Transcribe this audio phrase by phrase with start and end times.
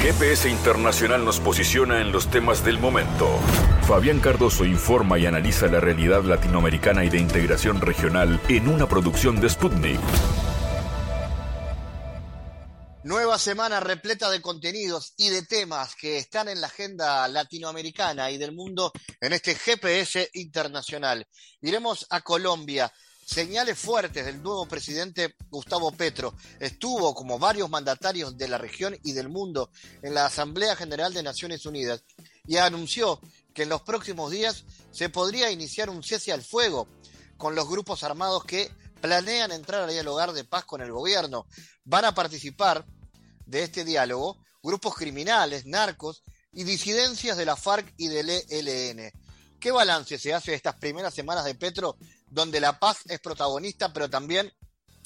[0.00, 3.28] GPS Internacional nos posiciona en los temas del momento.
[3.88, 9.40] Fabián Cardoso informa y analiza la realidad latinoamericana y de integración regional en una producción
[9.40, 9.98] de Sputnik.
[13.02, 18.38] Nueva semana repleta de contenidos y de temas que están en la agenda latinoamericana y
[18.38, 21.26] del mundo en este GPS internacional.
[21.60, 22.92] Iremos a Colombia.
[23.28, 26.34] Señales fuertes del nuevo presidente Gustavo Petro.
[26.58, 29.70] Estuvo, como varios mandatarios de la región y del mundo,
[30.00, 32.02] en la Asamblea General de Naciones Unidas
[32.46, 33.20] y anunció
[33.52, 36.88] que en los próximos días se podría iniciar un cese al fuego
[37.36, 38.72] con los grupos armados que
[39.02, 41.46] planean entrar a dialogar de paz con el gobierno.
[41.84, 42.86] Van a participar
[43.44, 49.12] de este diálogo grupos criminales, narcos y disidencias de la FARC y del ELN.
[49.60, 51.98] ¿Qué balance se hace de estas primeras semanas de Petro,
[52.30, 54.52] donde la paz es protagonista, pero también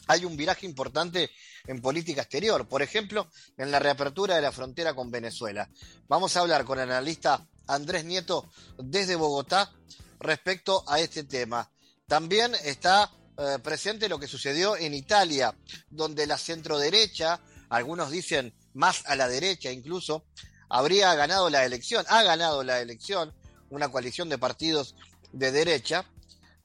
[0.08, 1.30] hay un viraje importante
[1.66, 2.68] en política exterior?
[2.68, 5.68] Por ejemplo, en la reapertura de la frontera con Venezuela.
[6.08, 9.72] Vamos a hablar con el analista Andrés Nieto desde Bogotá
[10.19, 11.70] respecto a este tema.
[12.06, 15.54] También está eh, presente lo que sucedió en Italia,
[15.88, 17.41] donde la centroderecha
[17.72, 20.27] algunos dicen más a la derecha incluso,
[20.69, 23.34] habría ganado la elección, ha ganado la elección,
[23.70, 24.94] una coalición de partidos
[25.32, 26.04] de derecha.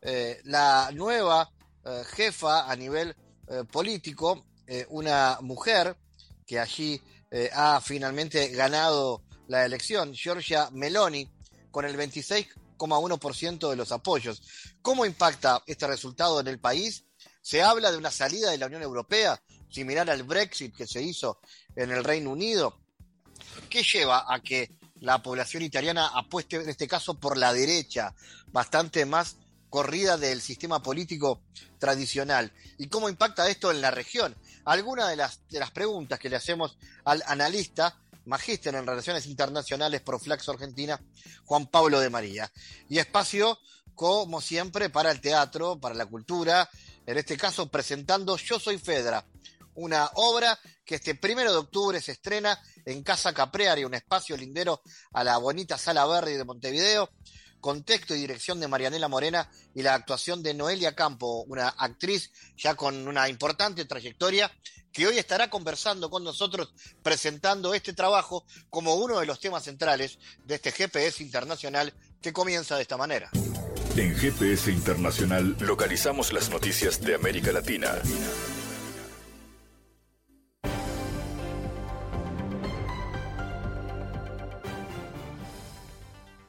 [0.01, 1.49] Eh, la nueva
[1.83, 3.15] eh, jefa a nivel
[3.47, 4.45] eh, político,
[4.89, 5.95] una mujer
[6.45, 7.01] que allí
[7.53, 11.25] ha finalmente ganado la elección, Giorgia Meloni,
[11.71, 14.41] con el 26,1% de los apoyos.
[14.81, 17.05] ¿Cómo impacta este resultado en el país?
[17.41, 21.39] Se habla de una salida de la Unión Europea, similar al Brexit que se hizo
[21.73, 22.77] en el Reino Unido.
[23.69, 28.13] ¿Qué lleva a que la población italiana apueste en este caso por la derecha,
[28.47, 29.37] bastante más
[29.69, 31.41] corrida del sistema político
[31.79, 32.51] tradicional?
[32.77, 34.35] ¿Y cómo impacta esto en la región?
[34.65, 41.01] Algunas de las, preguntas que le hacemos al analista, magíster en Relaciones Internacionales Proflaxo Argentina,
[41.45, 42.51] Juan Pablo de María.
[42.89, 43.59] Y espacio,
[43.95, 46.69] como siempre, para el teatro, para la cultura,
[47.05, 49.25] en este caso presentando Yo Soy Fedra,
[49.75, 54.81] una obra que este primero de octubre se estrena en Casa Capreari, un espacio lindero
[55.13, 57.09] a la bonita Sala Verde de Montevideo,
[57.59, 62.31] con texto y dirección de Marianela Morena y la actuación de Noelia Campo, una actriz
[62.57, 64.51] ya con una importante trayectoria,
[64.91, 66.73] que hoy estará conversando con nosotros,
[67.03, 72.75] presentando este trabajo como uno de los temas centrales de este GPS internacional que comienza
[72.75, 73.29] de esta manera.
[73.95, 77.95] En GPS Internacional localizamos las noticias de América Latina.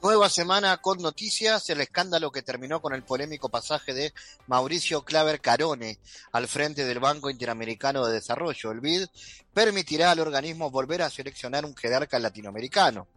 [0.01, 4.15] Nueva semana con noticias, el escándalo que terminó con el polémico pasaje de
[4.47, 5.99] Mauricio Claver Carone
[6.31, 8.71] al frente del Banco Interamericano de Desarrollo.
[8.71, 9.07] El BID
[9.53, 13.09] permitirá al organismo volver a seleccionar un jerarca latinoamericano.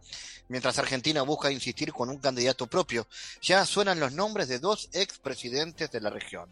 [0.48, 3.06] Mientras Argentina busca insistir con un candidato propio,
[3.40, 6.50] ya suenan los nombres de dos expresidentes de la región.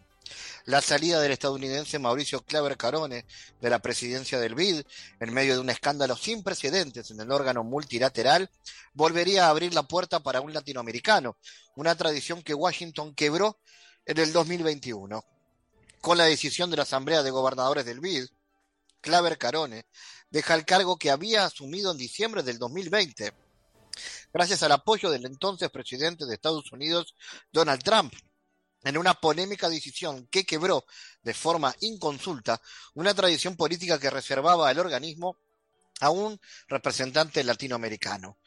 [0.65, 3.25] La salida del estadounidense Mauricio Claver Carone
[3.59, 4.83] de la presidencia del BID,
[5.19, 8.49] en medio de un escándalo sin precedentes en el órgano multilateral,
[8.93, 11.37] volvería a abrir la puerta para un latinoamericano,
[11.75, 13.59] una tradición que Washington quebró
[14.05, 15.23] en el 2021.
[15.99, 18.25] Con la decisión de la Asamblea de Gobernadores del BID,
[19.01, 19.85] Claver Carone
[20.29, 23.33] deja el cargo que había asumido en diciembre del 2020,
[24.33, 27.15] gracias al apoyo del entonces presidente de Estados Unidos,
[27.51, 28.13] Donald Trump,
[28.83, 30.85] en una polémica decisión que quebró
[31.23, 32.61] de forma inconsulta
[32.93, 35.37] una tradición política que reservaba al organismo
[35.99, 38.37] a un representante latinoamericano.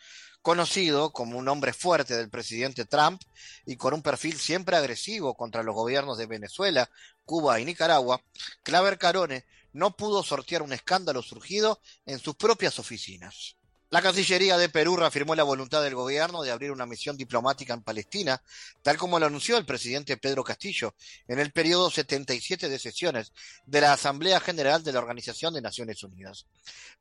[0.42, 3.22] Conocido como un hombre fuerte del presidente Trump
[3.64, 6.90] y con un perfil siempre agresivo contra los gobiernos de Venezuela,
[7.24, 8.22] Cuba y Nicaragua,
[8.62, 13.56] Claver Carone no pudo sortear un escándalo surgido en sus propias oficinas.
[13.94, 17.84] La Cancillería de Perú reafirmó la voluntad del gobierno de abrir una misión diplomática en
[17.84, 18.42] Palestina,
[18.82, 20.96] tal como lo anunció el presidente Pedro Castillo
[21.28, 23.32] en el periodo 77 de sesiones
[23.66, 26.46] de la Asamblea General de la Organización de Naciones Unidas.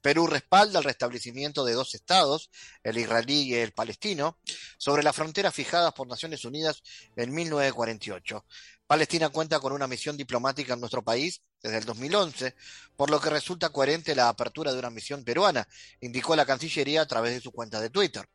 [0.03, 2.51] Perú respalda el restablecimiento de dos estados,
[2.83, 4.37] el israelí y el palestino,
[4.77, 6.83] sobre las fronteras fijadas por Naciones Unidas
[7.15, 8.45] en 1948.
[8.93, 12.53] Palestina cuenta con una misión diplomática en nuestro país desde el 2011,
[12.95, 15.67] por lo que resulta coherente la apertura de una misión peruana,
[16.01, 18.29] indicó la Cancillería a través de su cuenta de Twitter.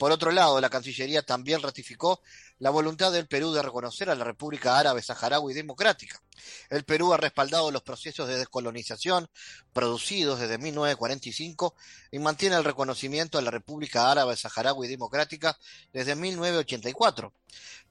[0.00, 2.22] Por otro lado, la Cancillería también ratificó
[2.58, 6.22] la voluntad del Perú de reconocer a la República Árabe Saharaui Democrática.
[6.70, 9.28] El Perú ha respaldado los procesos de descolonización
[9.74, 11.74] producidos desde 1945
[12.12, 15.58] y mantiene el reconocimiento a la República Árabe Saharaui Democrática
[15.92, 17.34] desde 1984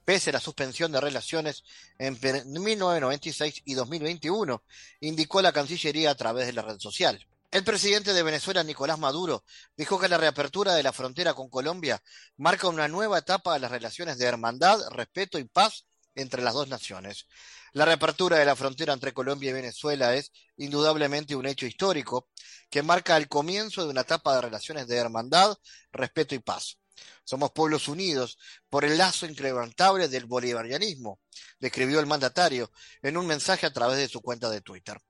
[0.04, 1.62] pese a la suspensión de relaciones
[1.96, 4.64] en 1996 y 2021,
[4.98, 7.24] indicó la Cancillería a través de la red social.
[7.52, 9.44] El presidente de Venezuela, Nicolás Maduro,
[9.76, 12.00] dijo que la reapertura de la frontera con Colombia
[12.36, 16.68] marca una nueva etapa de las relaciones de hermandad, respeto y paz entre las dos
[16.68, 17.26] naciones.
[17.72, 22.28] La reapertura de la frontera entre Colombia y Venezuela es indudablemente un hecho histórico
[22.70, 25.56] que marca el comienzo de una etapa de relaciones de hermandad,
[25.90, 26.78] respeto y paz.
[27.24, 28.38] Somos pueblos unidos
[28.68, 31.18] por el lazo incrementable del bolivarianismo,
[31.58, 32.70] describió el mandatario
[33.02, 35.00] en un mensaje a través de su cuenta de Twitter.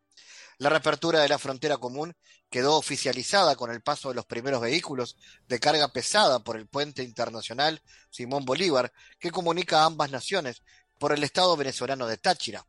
[0.61, 2.15] La reapertura de la frontera común
[2.51, 5.17] quedó oficializada con el paso de los primeros vehículos
[5.49, 7.81] de carga pesada por el puente internacional
[8.11, 10.61] Simón Bolívar, que comunica a ambas naciones
[10.99, 12.67] por el estado venezolano de Táchira.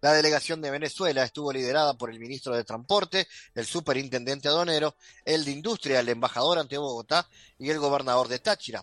[0.00, 4.96] La delegación de Venezuela estuvo liderada por el ministro de Transporte, el superintendente aduanero,
[5.26, 7.28] el de Industria, el embajador ante Bogotá
[7.58, 8.82] y el gobernador de Táchira.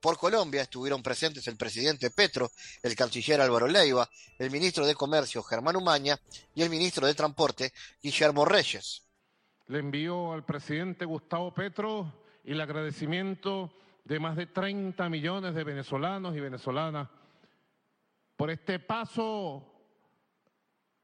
[0.00, 2.50] Por Colombia estuvieron presentes el presidente Petro,
[2.82, 4.08] el canciller Álvaro Leiva,
[4.38, 6.18] el ministro de Comercio Germán Umaña
[6.54, 9.02] y el ministro de Transporte Guillermo Reyes.
[9.66, 12.12] Le envío al presidente Gustavo Petro
[12.44, 13.72] el agradecimiento
[14.04, 17.08] de más de 30 millones de venezolanos y venezolanas
[18.36, 19.66] por este paso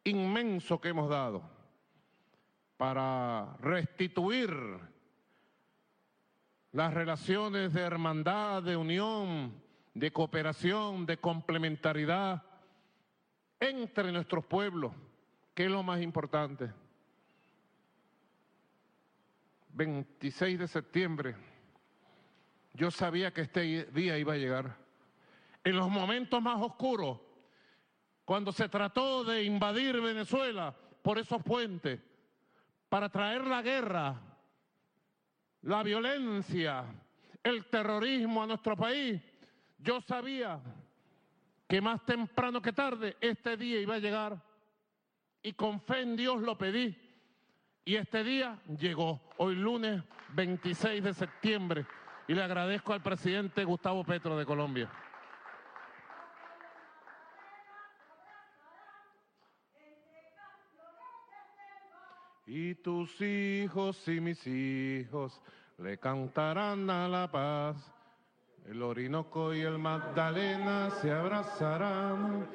[0.05, 1.43] inmenso que hemos dado
[2.79, 4.51] para restituir
[6.77, 9.51] las relaciones de hermandad, de unión,
[9.95, 12.43] de cooperación, de complementariedad
[13.59, 14.93] entre nuestros pueblos,
[15.55, 16.71] que es lo más importante.
[19.73, 21.35] 26 de septiembre,
[22.75, 24.77] yo sabía que este día iba a llegar.
[25.65, 27.19] En los momentos más oscuros,
[28.27, 32.01] cuando se trató de invadir Venezuela por esos puentes,
[32.91, 34.26] para traer la guerra,
[35.67, 36.85] la violencia,
[37.43, 39.21] el terrorismo a nuestro país,
[39.79, 40.61] yo sabía
[41.67, 44.41] que más temprano que tarde este día iba a llegar
[45.43, 46.97] y con fe en Dios lo pedí.
[47.85, 50.03] Y este día llegó, hoy lunes
[50.35, 51.87] 26 de septiembre,
[52.29, 54.89] y le agradezco al presidente Gustavo Petro de Colombia.
[62.47, 65.43] Y tus hijos y mis hijos
[65.79, 67.77] le cantarán a la paz.
[68.67, 72.49] El Orinoco y el Magdalena se abrazarán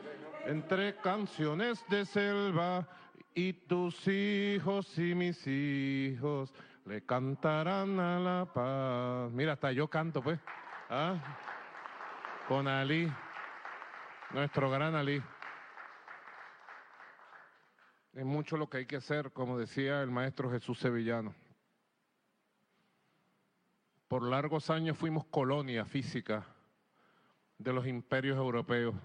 [0.45, 2.87] entre canciones de selva
[3.33, 6.53] y tus hijos y mis hijos
[6.85, 9.31] le cantarán a la paz.
[9.31, 10.39] Mira, hasta yo canto, pues.
[10.89, 11.15] ¿Ah?
[12.47, 13.11] Con Ali,
[14.33, 15.21] nuestro gran Ali.
[18.13, 21.33] Es mucho lo que hay que hacer, como decía el maestro Jesús Sevillano.
[24.09, 26.45] Por largos años fuimos colonia física
[27.57, 28.95] de los imperios europeos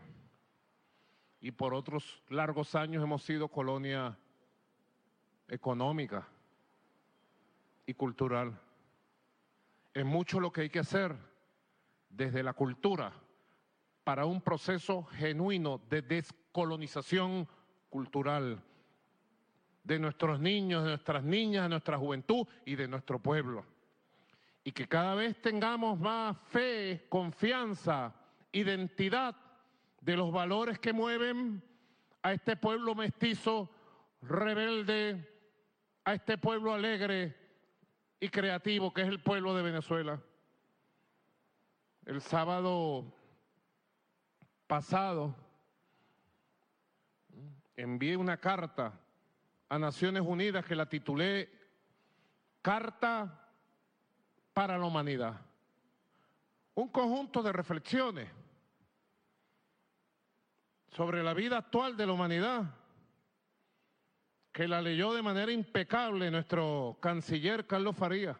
[1.41, 4.19] y por otros largos años hemos sido colonia
[5.47, 6.27] económica
[7.87, 8.61] y cultural.
[9.95, 11.15] Es mucho lo que hay que hacer
[12.11, 13.13] desde la cultura
[14.03, 17.47] para un proceso genuino de descolonización
[17.89, 18.61] cultural
[19.87, 23.65] de nuestros niños, de nuestras niñas, de nuestra juventud y de nuestro pueblo.
[24.65, 28.13] Y que cada vez tengamos más fe, confianza,
[28.51, 29.37] identidad
[30.01, 31.63] de los valores que mueven
[32.21, 33.71] a este pueblo mestizo,
[34.23, 35.25] rebelde,
[36.05, 37.37] a este pueblo alegre
[38.19, 40.21] y creativo que es el pueblo de Venezuela.
[42.05, 43.05] El sábado
[44.67, 45.37] pasado
[47.77, 49.01] envié una carta
[49.69, 51.51] a Naciones Unidas que la titulé
[52.63, 53.49] Carta
[54.53, 55.41] para la Humanidad.
[56.75, 58.29] Un conjunto de reflexiones
[60.89, 62.65] sobre la vida actual de la humanidad
[64.53, 68.39] que la leyó de manera impecable nuestro canciller Carlos Faría.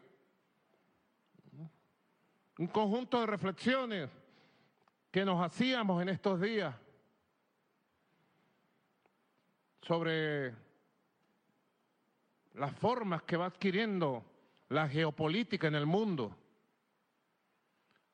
[2.57, 4.09] Un conjunto de reflexiones
[5.11, 6.75] que nos hacíamos en estos días
[9.83, 10.66] sobre
[12.57, 14.23] las formas que va adquiriendo
[14.69, 16.35] la geopolítica en el mundo,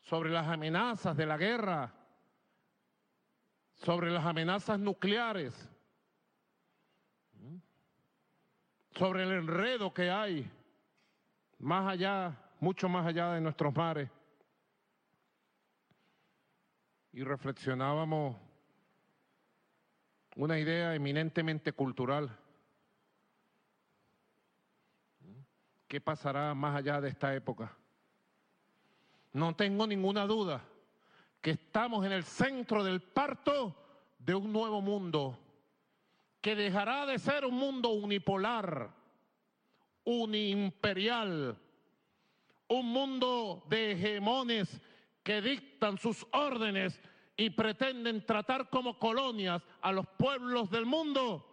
[0.02, 1.94] sobre las amenazas de la guerra,
[3.76, 5.70] sobre las amenazas nucleares,
[8.92, 10.52] sobre el enredo que hay
[11.60, 14.10] más allá, mucho más allá de nuestros mares.
[17.14, 18.36] Y reflexionábamos
[20.36, 22.43] una idea eminentemente cultural
[25.94, 27.72] ¿Qué pasará más allá de esta época?
[29.32, 30.66] No tengo ninguna duda
[31.40, 33.76] que estamos en el centro del parto
[34.18, 35.38] de un nuevo mundo
[36.42, 38.90] que dejará de ser un mundo unipolar,
[40.06, 41.60] unimperial,
[42.70, 44.82] un mundo de hegemones
[45.22, 47.00] que dictan sus órdenes
[47.38, 51.53] y pretenden tratar como colonias a los pueblos del mundo.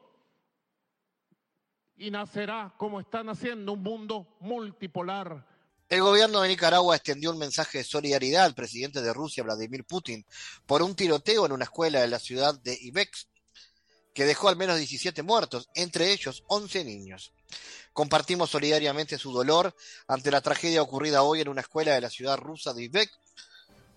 [2.01, 5.47] Y nacerá, como están haciendo, un mundo multipolar.
[5.87, 10.25] El gobierno de Nicaragua extendió un mensaje de solidaridad al presidente de Rusia, Vladimir Putin,
[10.65, 13.29] por un tiroteo en una escuela de la ciudad de Ibex,
[14.15, 17.35] que dejó al menos 17 muertos, entre ellos 11 niños.
[17.93, 19.77] Compartimos solidariamente su dolor
[20.09, 23.13] ante la tragedia ocurrida hoy en una escuela de la ciudad rusa de Ibex,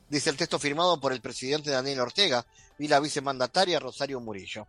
[0.09, 2.45] dice el texto firmado por el presidente Daniel Ortega
[2.77, 4.67] y la vicemandataria Rosario Murillo.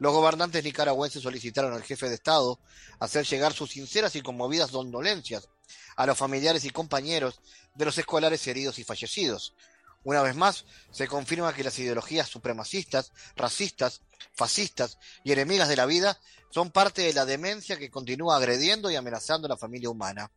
[0.00, 2.58] Los gobernantes nicaragüenses solicitaron al jefe de Estado
[3.00, 5.50] hacer llegar sus sinceras y conmovidas condolencias
[5.94, 7.38] a los familiares y compañeros
[7.74, 9.54] de los escolares heridos y fallecidos.
[10.02, 14.00] Una vez más, se confirma que las ideologías supremacistas, racistas,
[14.32, 18.96] fascistas y enemigas de la vida son parte de la demencia que continúa agrediendo y
[18.96, 20.32] amenazando a la familia humana.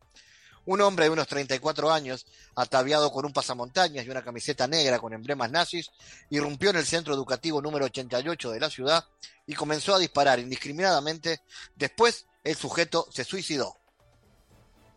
[0.66, 5.12] Un hombre de unos 34 años, ataviado con un pasamontañas y una camiseta negra con
[5.12, 5.90] emblemas nazis,
[6.30, 9.04] irrumpió en el centro educativo número 88 de la ciudad
[9.46, 11.42] y comenzó a disparar indiscriminadamente.
[11.76, 13.76] Después, el sujeto se suicidó.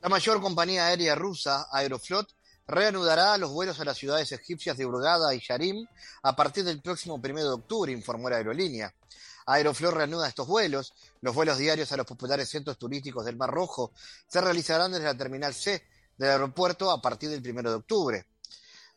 [0.01, 2.29] La mayor compañía aérea rusa, Aeroflot,
[2.67, 5.87] reanudará los vuelos a las ciudades egipcias de Hurghada y Sharim
[6.23, 8.93] a partir del próximo 1 de octubre, informó la aerolínea.
[9.47, 10.93] Aeroflot reanuda estos vuelos.
[11.21, 13.93] Los vuelos diarios a los populares centros turísticos del Mar Rojo
[14.27, 15.83] se realizarán desde la terminal C
[16.17, 18.27] del aeropuerto a partir del 1 de octubre.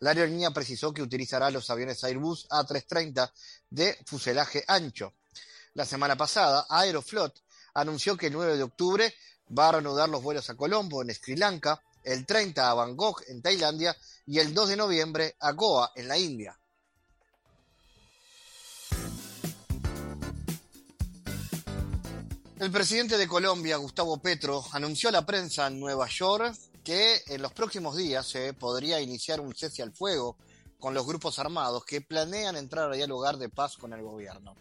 [0.00, 3.30] La aerolínea precisó que utilizará los aviones Airbus A330
[3.70, 5.14] de fuselaje ancho.
[5.74, 7.42] La semana pasada, Aeroflot
[7.74, 9.14] anunció que el 9 de octubre
[9.56, 13.40] va a reanudar los vuelos a Colombo, en Sri Lanka, el 30 a Bangkok, en
[13.40, 16.59] Tailandia, y el 2 de noviembre a Goa, en la India.
[22.60, 27.40] El presidente de Colombia, Gustavo Petro, anunció a la prensa en Nueva York que en
[27.40, 30.36] los próximos días se podría iniciar un cese al fuego
[30.78, 34.54] con los grupos armados que planean entrar a dialogar de paz con el gobierno.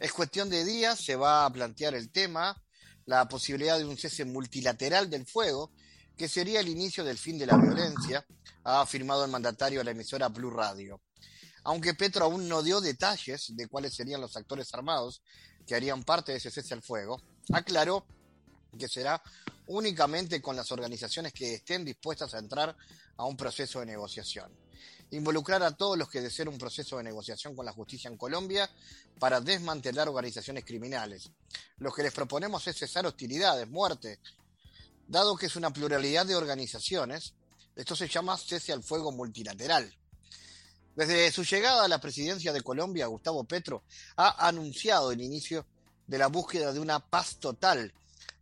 [0.00, 2.60] Es cuestión de días, se va a plantear el tema,
[3.04, 5.70] la posibilidad de un cese multilateral del fuego,
[6.16, 8.26] que sería el inicio del fin de la violencia,
[8.64, 11.00] ha afirmado el mandatario a la emisora Blue Radio.
[11.62, 15.22] Aunque Petro aún no dio detalles de cuáles serían los actores armados
[15.64, 17.20] que harían parte de ese cese al fuego,
[17.52, 18.06] aclaró
[18.78, 19.22] que será
[19.68, 22.76] únicamente con las organizaciones que estén dispuestas a entrar
[23.16, 24.52] a un proceso de negociación.
[25.10, 28.68] Involucrar a todos los que deseen un proceso de negociación con la justicia en Colombia
[29.18, 31.30] para desmantelar organizaciones criminales.
[31.78, 34.18] Lo que les proponemos es cesar hostilidades, muerte.
[35.06, 37.34] Dado que es una pluralidad de organizaciones,
[37.76, 39.92] esto se llama cese al fuego multilateral.
[40.96, 43.84] Desde su llegada a la presidencia de Colombia, Gustavo Petro
[44.16, 45.66] ha anunciado el inicio
[46.06, 47.92] de la búsqueda de una paz total,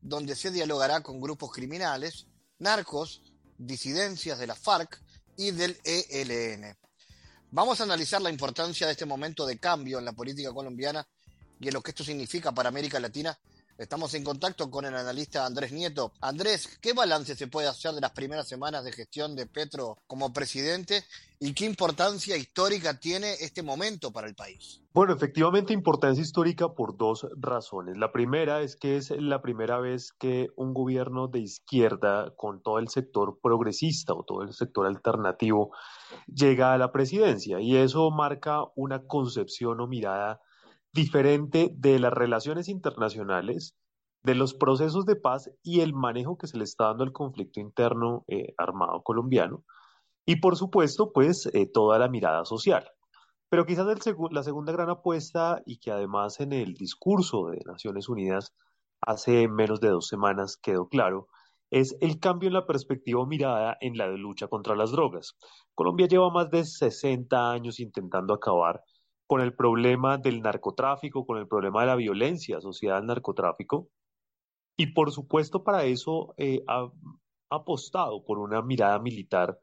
[0.01, 2.27] donde se dialogará con grupos criminales,
[2.59, 3.23] narcos,
[3.59, 5.01] disidencias de la FARC
[5.37, 6.77] y del ELN.
[7.51, 11.07] Vamos a analizar la importancia de este momento de cambio en la política colombiana
[11.61, 13.39] y en lo que esto significa para América Latina
[13.77, 16.13] Estamos en contacto con el analista Andrés Nieto.
[16.21, 20.33] Andrés, ¿qué balance se puede hacer de las primeras semanas de gestión de Petro como
[20.33, 21.03] presidente
[21.41, 24.81] y qué importancia histórica tiene este momento para el país?
[24.93, 27.97] Bueno, efectivamente importancia histórica por dos razones.
[27.97, 32.79] La primera es que es la primera vez que un gobierno de izquierda con todo
[32.79, 35.73] el sector progresista o todo el sector alternativo
[36.33, 40.41] llega a la presidencia y eso marca una concepción o mirada
[40.95, 43.77] diferente de las relaciones internacionales,
[44.23, 47.61] de los procesos de paz y el manejo que se le está dando al conflicto
[47.61, 49.65] interno eh, armado colombiano.
[50.25, 52.89] Y por supuesto, pues eh, toda la mirada social.
[53.51, 53.87] Pero quizás
[54.31, 58.55] la segunda gran apuesta y que además en el discurso de Naciones Unidas
[59.01, 61.29] hace menos de dos semanas quedó claro,
[61.71, 65.37] es el cambio en la perspectiva o mirada en la lucha contra las drogas.
[65.75, 68.81] Colombia lleva más de 60 años intentando acabar
[69.27, 73.89] con el problema del narcotráfico, con el problema de la violencia asociada al narcotráfico.
[74.77, 76.89] Y por supuesto para eso eh, ha
[77.51, 79.59] apostado por una mirada militar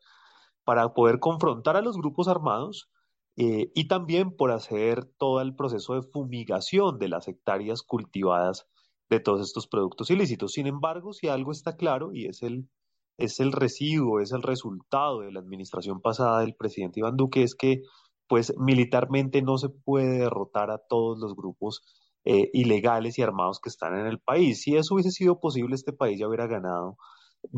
[0.64, 2.90] para poder confrontar a los grupos armados
[3.38, 8.68] eh, y también por hacer todo el proceso de fumigación de las hectáreas cultivadas
[9.10, 10.54] de todos estos productos ilícitos.
[10.54, 12.70] Sin embargo, si algo está claro y es el,
[13.18, 17.56] es el residuo, es el resultado de la administración pasada del presidente Iván Duque, es
[17.56, 17.82] que
[18.32, 21.82] pues militarmente no se puede derrotar a todos los grupos
[22.24, 24.62] eh, ilegales y armados que están en el país.
[24.62, 26.96] Si eso hubiese sido posible, este país ya hubiera ganado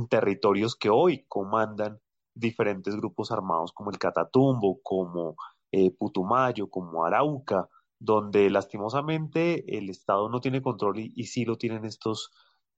[0.09, 1.99] territorios que hoy comandan
[2.33, 5.35] diferentes grupos armados como el Catatumbo, como
[5.71, 11.85] eh, Putumayo, como Arauca, donde lastimosamente el Estado no tiene control y, sí lo tienen
[11.85, 12.31] estos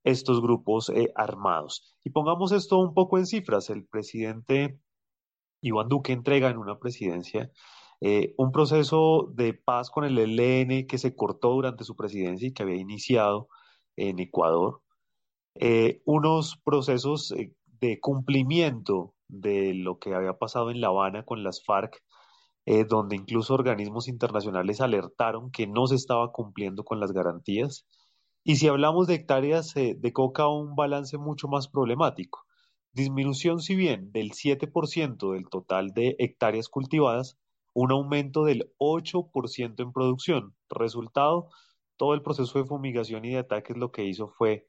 [0.04, 1.96] estos grupos eh, armados.
[2.04, 3.70] Y pongamos esto un poco en cifras.
[3.70, 4.82] El presidente
[5.62, 7.50] Iván Duque entrega en una presidencia
[8.02, 12.54] eh, un proceso de paz con el ELN que se cortó durante su presidencia y
[12.54, 13.48] que había iniciado
[13.96, 14.82] en Ecuador,
[15.56, 21.44] eh, unos procesos eh, de cumplimiento de lo que había pasado en La Habana con
[21.44, 22.02] las FARC,
[22.90, 27.86] donde incluso organismos internacionales alertaron que no se estaba cumpliendo con las garantías.
[28.44, 32.46] Y si hablamos de hectáreas de coca, un balance mucho más problemático.
[32.92, 37.38] Disminución, si bien, del 7% del total de hectáreas cultivadas,
[37.76, 40.56] un aumento del 8% en producción.
[40.70, 41.50] Resultado,
[41.98, 44.68] todo el proceso de fumigación y de ataques lo que hizo fue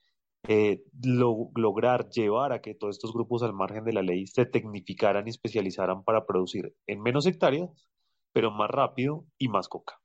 [0.48, 5.26] eh, lograr llevar a que todos estos grupos al margen de la ley se tecnificaran
[5.26, 7.70] y especializaran para producir en menos hectáreas,
[8.32, 10.00] pero más rápido y más coca.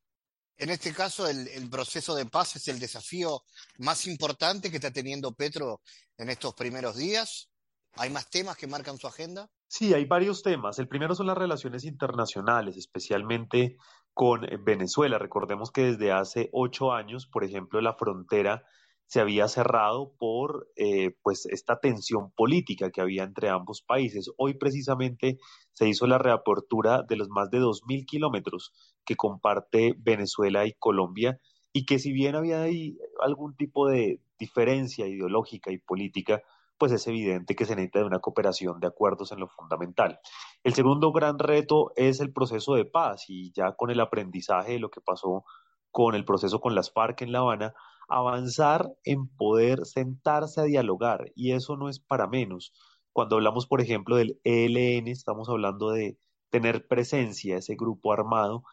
[0.58, 3.42] En este caso, el, el, proceso de paz es el desafío
[3.80, 5.82] más importante que está teniendo Petro
[6.18, 7.51] en estos primeros días.
[7.98, 9.50] ¿Hay más temas que marcan su agenda?
[9.68, 10.80] Sí, hay varios temas.
[10.80, 13.78] El primero son las relaciones internacionales, especialmente
[14.14, 15.18] con eh, Venezuela.
[15.18, 18.64] Recordemos que desde hace ocho años, por ejemplo, la frontera
[19.12, 24.32] se había cerrado por eh, pues esta tensión política que había entre ambos países.
[24.38, 25.38] Hoy precisamente
[25.74, 28.72] se hizo la reapertura de los más de 2.000 kilómetros
[29.04, 31.42] que comparte Venezuela y Colombia
[31.74, 36.42] y que si bien había ahí algún tipo de diferencia ideológica y política,
[36.82, 40.20] pues es evidente que se necesita de una cooperación de acuerdos en lo fundamental.
[40.64, 44.80] El segundo gran reto es el proceso de paz y ya con el aprendizaje de
[44.80, 45.46] lo que pasó
[45.92, 47.76] con el proceso con las FARC en La Habana,
[48.10, 52.74] avanzar en poder sentarse a dialogar y eso no es para menos.
[53.14, 56.18] Cuando hablamos, por ejemplo, del ELN, estamos hablando de
[56.50, 58.64] tener presencia, ese grupo armado,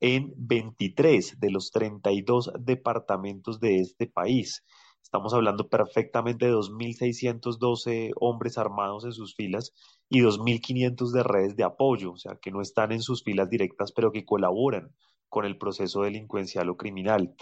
[0.00, 4.64] en 23 de los 32 departamentos de este país.
[5.02, 9.72] Estamos hablando perfectamente de 2.612 hombres armados en sus filas
[10.08, 13.92] y 2.500 de redes de apoyo, o sea, que no están en sus filas directas,
[13.92, 14.94] pero que colaboran
[15.28, 17.34] con el proceso delincuencial o criminal.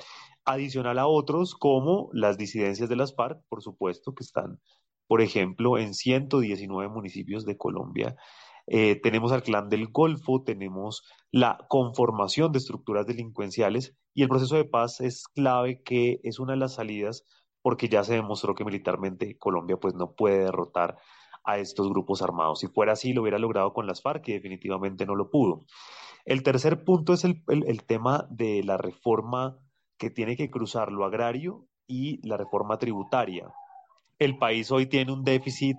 [0.44, 4.60] Adicional a otros como las disidencias de las FARC, por supuesto, que están,
[5.08, 8.16] por ejemplo, en 119 municipios de Colombia.
[8.68, 14.56] Eh, tenemos al clan del Golfo, tenemos la conformación de estructuras delincuenciales y el proceso
[14.56, 17.24] de paz es clave que es una de las salidas
[17.66, 20.98] porque ya se demostró que militarmente Colombia pues no puede derrotar
[21.42, 22.60] a estos grupos armados.
[22.60, 25.64] Si fuera así, lo hubiera logrado con las FARC y definitivamente no lo pudo.
[26.24, 27.42] El tercer punto es el,
[27.84, 29.58] tema de la reforma
[29.98, 33.50] que tiene que cruzar lo agrario y la reforma tributaria.
[34.20, 35.76] El país hoy tiene un déficit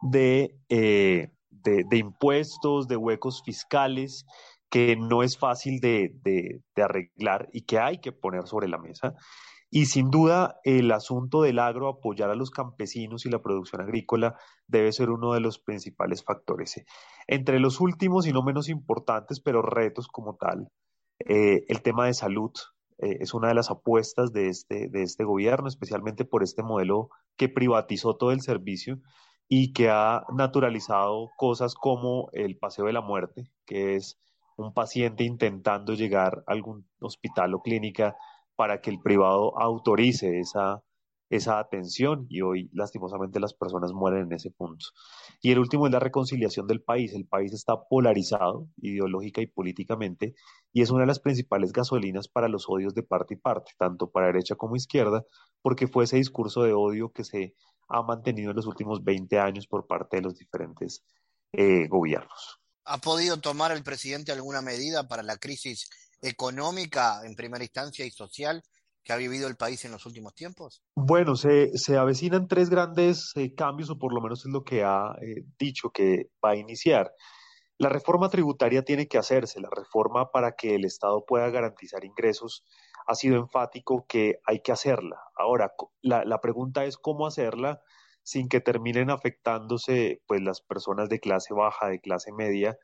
[0.00, 4.24] de, eh, de, impuestos, de huecos fiscales
[4.70, 9.14] que no es fácil de, de, arreglar y que hay que poner sobre la mesa.
[9.70, 14.36] Y sin duda, el asunto del agro, apoyar a los campesinos y la producción agrícola
[14.66, 16.84] debe ser uno de los principales factores.
[17.26, 20.68] Entre los últimos y no menos importantes, pero retos como tal,
[21.18, 22.52] eh, el tema de salud
[22.98, 27.10] eh, es una de las apuestas de este, de este gobierno, especialmente por este modelo
[27.36, 29.00] que privatizó todo el servicio
[29.48, 34.18] y que ha naturalizado cosas como el paseo de la muerte, que es
[34.56, 38.16] un paciente intentando llegar a algún hospital o clínica
[38.56, 40.82] para que el privado autorice esa,
[41.30, 44.86] esa atención y hoy lastimosamente las personas mueren en ese punto.
[45.42, 47.12] Y el último es la reconciliación del país.
[47.12, 50.34] El país está polarizado ideológica y políticamente
[50.72, 54.10] y es una de las principales gasolinas para los odios de parte y parte, tanto
[54.10, 55.24] para derecha como izquierda,
[55.62, 57.54] porque fue ese discurso de odio que se
[57.88, 61.04] ha mantenido en los últimos 20 años por parte de los diferentes
[61.52, 62.60] eh, gobiernos.
[62.84, 65.88] ¿Ha podido tomar el presidente alguna medida para la crisis
[66.28, 68.62] económica en primera instancia y social
[69.02, 70.82] que ha vivido el país en los últimos tiempos?
[70.96, 74.82] Bueno, se, se avecinan tres grandes eh, cambios, o por lo menos es lo que
[74.82, 77.12] ha eh, dicho que va a iniciar.
[77.78, 82.64] La reforma tributaria tiene que hacerse, la reforma para que el Estado pueda garantizar ingresos
[83.06, 85.20] ha sido enfático que hay que hacerla.
[85.36, 87.80] Ahora, la, la pregunta es cómo hacerla
[88.24, 92.76] sin que terminen afectándose pues las personas de clase baja, de clase media,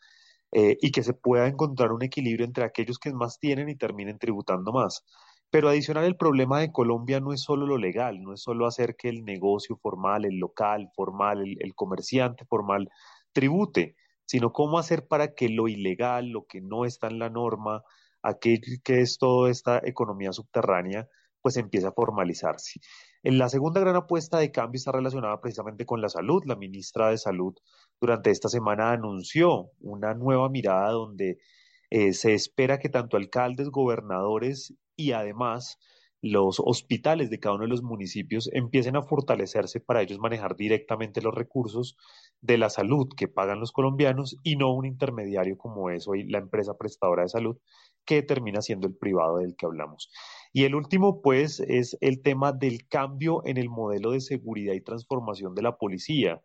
[0.53, 4.19] eh, y que se pueda encontrar un equilibrio entre aquellos que más tienen y terminen
[4.19, 5.03] tributando más.
[5.51, 8.97] Pero adicional, el problema de Colombia no es solo lo legal, no es solo hacer
[8.97, 12.89] que el negocio formal, el local formal, el, comerciante formal
[13.33, 17.83] tribute, sino cómo hacer para que lo ilegal, lo que no está en la norma,
[18.23, 21.09] aquello que es toda esta economía subterránea,
[21.43, 22.81] pues empiece a formalizarse.
[23.25, 26.43] La segunda gran apuesta de cambio está relacionada precisamente con la salud.
[26.45, 27.55] La ministra de Salud
[28.01, 31.39] durante esta semana anunció una nueva mirada donde
[31.91, 35.79] eh, se espera que tanto alcaldes, gobernadores y además
[36.21, 41.23] los hospitales de cada uno de los municipios empiecen a fortalecerse para ellos manejar directamente
[41.23, 41.97] los recursos
[42.41, 46.39] de la salud que pagan los colombianos y no un intermediario como es hoy la
[46.39, 47.57] empresa prestadora de salud
[48.05, 50.11] que termina siendo el privado del que hablamos.
[50.53, 54.83] Y el último, pues, es el tema del cambio en el modelo de seguridad y
[54.83, 56.43] transformación de la policía.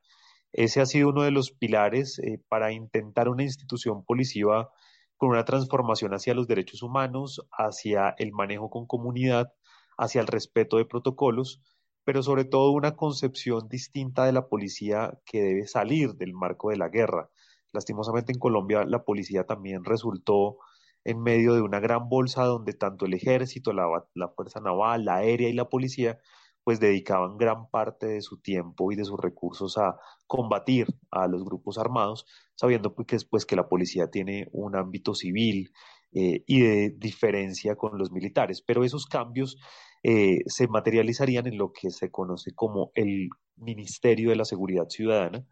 [0.54, 4.72] Ese ha sido uno de los pilares eh, para intentar una institución policiva
[5.18, 9.52] con una transformación hacia los derechos humanos, hacia el manejo con comunidad,
[9.98, 11.62] hacia el respeto de protocolos,
[12.06, 16.78] pero sobre todo una concepción distinta de la policía que debe salir del marco de
[16.78, 17.30] la guerra.
[17.74, 20.60] Lastimosamente en Colombia la policía también resultó
[21.04, 25.16] en medio de una gran bolsa donde tanto el ejército, la, la Fuerza Naval, la
[25.18, 26.20] aérea y la policía
[26.68, 31.46] pues dedicaban gran parte de su tiempo y de sus recursos a combatir a los
[31.46, 35.72] grupos armados, sabiendo pues, que, después que la policía tiene un ámbito civil
[36.12, 38.62] eh, y de diferencia con los militares.
[38.62, 39.58] Pero esos cambios
[40.04, 45.46] eh, se materializarían en lo que se conoce como el Ministerio de la Seguridad Ciudadana,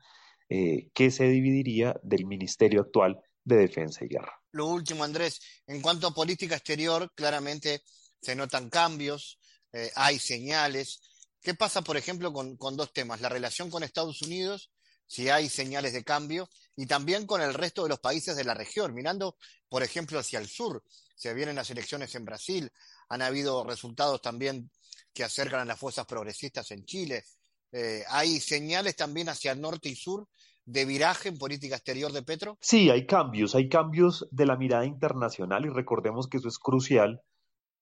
[0.49, 4.33] eh, que se dividiría del Ministerio actual de Defensa y Guerra.
[4.55, 7.83] Lo último, Andrés, en cuanto a política exterior, claramente
[8.21, 9.37] se notan cambios,
[9.73, 11.01] eh, hay señales.
[11.41, 13.19] ¿Qué pasa, por ejemplo, con, dos temas?
[13.19, 14.71] La relación con Estados Unidos,
[15.05, 18.53] si hay señales de cambio, y también con el resto de los países de la
[18.53, 19.35] región, mirando,
[19.67, 20.81] por ejemplo, hacia el sur.
[21.17, 22.71] Se vienen las elecciones en Brasil,
[23.09, 24.71] han habido resultados también
[25.13, 27.25] que acercan a las fuerzas progresistas en Chile.
[27.73, 30.29] Eh, ¿Hay señales también hacia el norte y sur
[30.65, 32.57] de viraje en política exterior de Petro?
[32.61, 37.21] Sí, hay cambios, hay cambios de la mirada internacional y recordemos que eso es crucial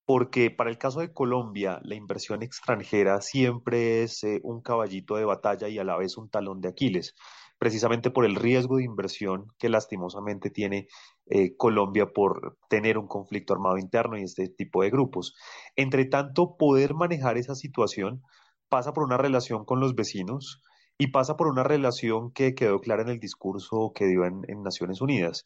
[0.05, 5.25] porque para el caso de Colombia, la inversión extranjera siempre es eh, un caballito de
[5.25, 7.15] batalla y a la vez un talón de Aquiles,
[7.57, 10.87] precisamente por el riesgo de inversión que lastimosamente tiene
[11.27, 15.35] eh, Colombia por tener un conflicto armado interno y este tipo de grupos.
[15.77, 18.21] Entre tanto, poder manejar esa situación
[18.67, 20.61] pasa por una relación con los vecinos,
[20.97, 25.01] y pasa por una relación que quedó clara en el discurso que dio en, Naciones
[25.01, 25.43] Unidas,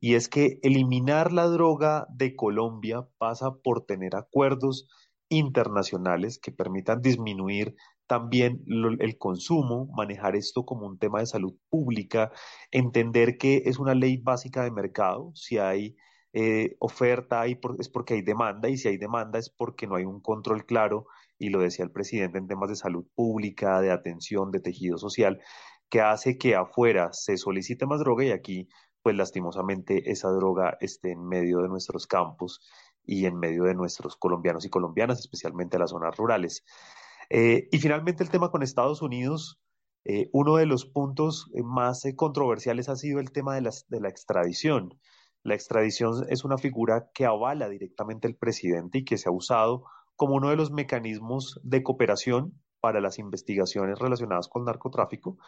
[0.00, 4.88] y es que eliminar la droga de Colombia pasa por tener acuerdos
[5.28, 7.74] internacionales que permitan disminuir
[8.06, 12.32] también el consumo, manejar esto como un tema de salud pública,
[12.72, 15.96] entender que es una ley básica de mercado, si hay
[16.32, 20.20] eh, oferta es porque hay demanda y si hay demanda es porque no hay un
[20.20, 21.06] control claro
[21.40, 25.40] y lo decía el presidente en temas de salud pública, de atención, de tejido social,
[25.88, 28.68] que hace que afuera se solicite más droga y aquí,
[29.02, 32.60] pues lastimosamente, esa droga esté en medio de nuestros campos
[33.04, 36.62] y en medio de nuestros colombianos y colombianas, especialmente en las zonas rurales.
[37.30, 39.58] Eh, y finalmente el tema con Estados Unidos,
[40.04, 44.10] eh, uno de los puntos más eh, controversiales ha sido el tema de, de la
[44.10, 45.00] extradición.
[45.42, 49.84] La extradición es una figura que avala directamente el presidente y que se ha usado
[50.20, 55.38] como uno de los mecanismos de cooperación para las investigaciones relacionadas con narcotráfico,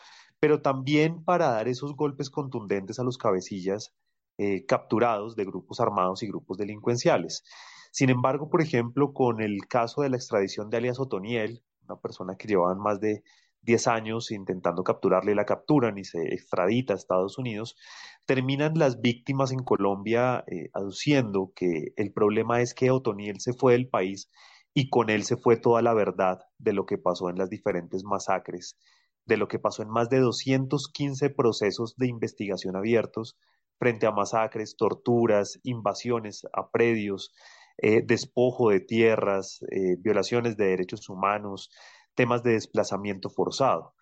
[0.41, 3.93] pero también para dar esos golpes contundentes a los cabecillas
[4.39, 7.45] eh, capturados de grupos armados y grupos delincuenciales.
[7.91, 12.37] Sin embargo, por ejemplo, con el caso de la extradición de alias Otoniel, una persona
[12.37, 13.25] que llevaban más de
[13.61, 17.77] 10 años intentando capturarle, la capturan y se extradita a Estados Unidos,
[18.25, 23.75] terminan las víctimas en Colombia eh, aduciendo que el problema es que Otoniel se fue
[23.75, 24.31] del país
[24.75, 28.05] y con él se fue toda la verdad de lo que pasó en las diferentes
[28.05, 28.79] masacres,
[29.27, 33.37] de lo que pasó en más de 215 procesos de investigación abiertos
[33.79, 37.35] frente a masacres, torturas, invasiones a predios,
[37.79, 41.71] eh, despojo de tierras, eh, violaciones de derechos humanos,
[42.15, 43.95] temas de desplazamiento forzado.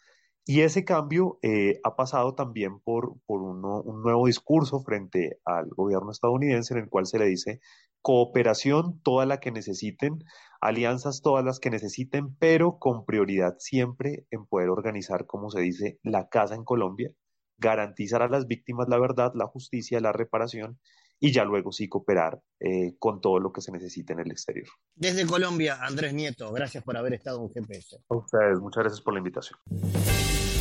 [0.44, 6.10] Y ese cambio eh, ha pasado también por, por un nuevo discurso frente al gobierno
[6.10, 7.60] estadounidense en el cual se le dice
[8.02, 10.24] cooperación toda la que necesiten,
[10.60, 15.98] alianzas todas las que necesiten, pero con prioridad siempre en poder organizar, como se dice,
[16.02, 17.10] la casa en Colombia,
[17.58, 20.78] garantizar a las víctimas la verdad, la justicia, la reparación
[21.20, 24.66] y ya luego sí cooperar eh, con todo lo que se necesite en el exterior.
[24.94, 27.98] Desde Colombia, Andrés Nieto, gracias por haber estado en GPS.
[28.08, 29.58] A ustedes, muchas gracias por la invitación.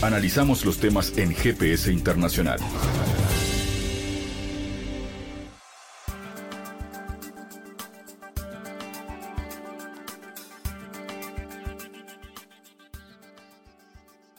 [0.02, 2.60] Analizamos los temas en GPS Internacional.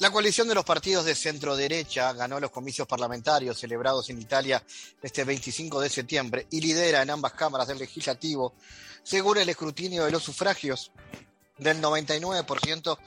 [0.00, 4.64] La coalición de los partidos de centro derecha ganó los comicios parlamentarios celebrados en Italia
[5.02, 8.54] este 25 de septiembre y lidera en ambas cámaras del legislativo,
[9.02, 10.90] según el escrutinio de los sufragios
[11.58, 12.98] del 99%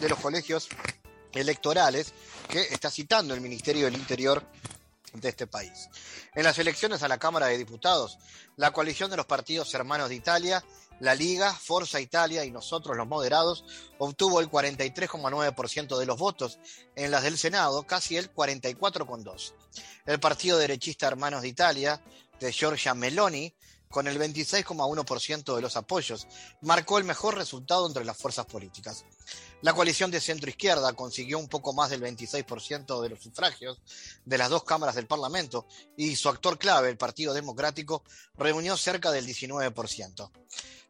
[0.00, 0.68] de los colegios
[1.34, 2.12] electorales
[2.48, 4.44] que está citando el Ministerio del Interior
[5.12, 5.88] de este país.
[6.34, 8.18] En las elecciones a la Cámara de Diputados,
[8.56, 10.64] la coalición de los partidos hermanos de Italia
[11.00, 13.64] La Liga, Forza Italia y nosotros los moderados
[13.98, 16.58] obtuvo el 43,9% de los votos,
[16.94, 19.52] en las del Senado casi el 44,2%.
[20.06, 22.02] El partido derechista Hermanos de Italia,
[22.38, 23.54] de Giorgia Meloni,
[23.90, 26.26] con el 26,1% de los apoyos,
[26.60, 29.04] marcó el mejor resultado entre las fuerzas políticas.
[29.62, 33.82] La coalición de centro-izquierda consiguió un poco más del 26% de los sufragios
[34.24, 38.04] de las dos cámaras del Parlamento y su actor clave, el Partido Democrático,
[38.36, 40.30] reunió cerca del 19%.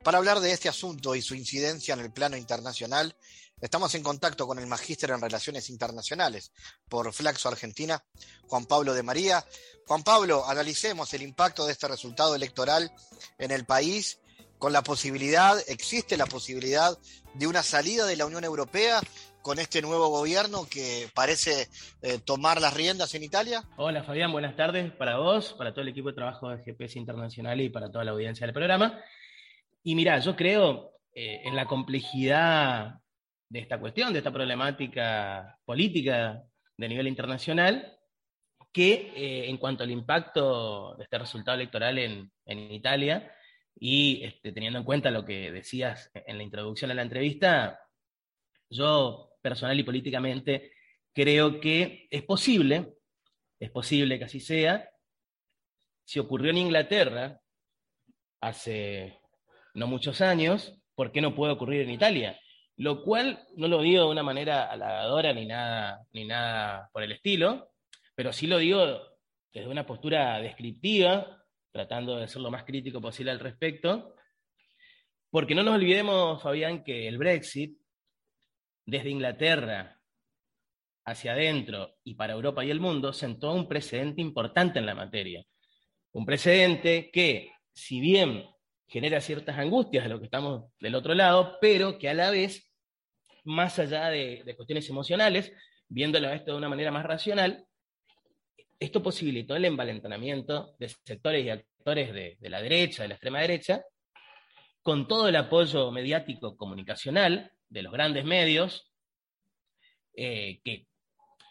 [0.03, 3.17] Para hablar de este asunto y su incidencia en el plano internacional,
[3.61, 6.53] estamos en contacto con el magíster en Relaciones Internacionales
[6.89, 8.03] por Flaxo Argentina,
[8.47, 9.45] Juan Pablo de María.
[9.87, 12.91] Juan Pablo, analicemos el impacto de este resultado electoral
[13.39, 14.21] en el país
[14.59, 16.97] con la posibilidad, existe la posibilidad
[17.35, 19.01] de una salida de la Unión Europea
[19.43, 21.69] con este nuevo gobierno que parece
[22.03, 23.65] eh, tomar las riendas en Italia?
[23.77, 27.61] Hola Fabián, buenas tardes para vos, para todo el equipo de trabajo de GPS Internacional
[27.61, 29.01] y para toda la audiencia del programa.
[29.83, 33.00] Y mira, yo creo eh, en la complejidad
[33.51, 36.43] de esta cuestión, de esta problemática política
[36.77, 37.99] de nivel internacional,
[38.73, 43.31] que eh, en cuanto al impacto de este resultado electoral en, en Italia,
[43.75, 47.81] y este, teniendo en cuenta lo que decías en la introducción a la entrevista,
[48.69, 50.73] yo personal y políticamente
[51.13, 52.95] creo que es posible,
[53.59, 54.89] es posible que así sea.
[56.05, 57.41] Si ocurrió en Inglaterra
[58.41, 59.19] hace
[59.75, 62.39] no muchos años, ¿por qué no puede ocurrir en Italia?
[62.81, 67.13] Lo cual no lo digo de una manera halagadora ni nada, ni nada por el
[67.13, 67.73] estilo,
[68.15, 69.03] pero sí lo digo
[69.53, 74.15] desde una postura descriptiva tratando de ser lo más crítico posible al respecto,
[75.29, 77.79] porque no nos olvidemos, Fabián, que el Brexit,
[78.87, 80.01] desde Inglaterra
[81.05, 85.45] hacia adentro y para Europa y el mundo, sentó un precedente importante en la materia.
[86.13, 88.47] Un precedente que, si bien
[88.87, 92.70] genera ciertas angustias de lo que estamos del otro lado, pero que a la vez,
[93.45, 95.53] más allá de, cuestiones emocionales,
[95.89, 97.67] viéndolo esto de una manera más racional,
[98.79, 103.85] esto posibilitó el envalentonamiento de sectores y actores de, la derecha, de la extrema derecha,
[104.83, 108.91] con todo el apoyo mediático comunicacional de los grandes medios,
[110.15, 110.87] eh, que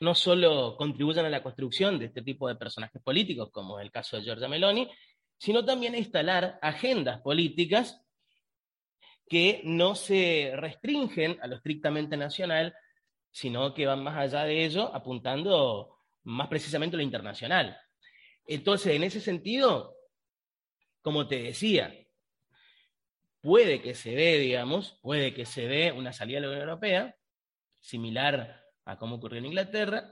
[0.01, 3.91] no solo contribuyen a la construcción de este tipo de personajes políticos, como es el
[3.91, 4.89] caso de Giorgia Meloni,
[5.37, 8.01] sino también a instalar agendas políticas
[9.29, 12.75] que no se restringen a lo estrictamente nacional,
[13.31, 17.79] sino que van más allá de ello, apuntando más precisamente lo internacional.
[18.45, 19.95] Entonces, en ese sentido,
[21.01, 21.95] como te decía,
[23.39, 27.15] puede que se dé, digamos, puede que se dé una salida de la Unión Europea,
[27.79, 30.11] similar a cómo ocurrió en Inglaterra,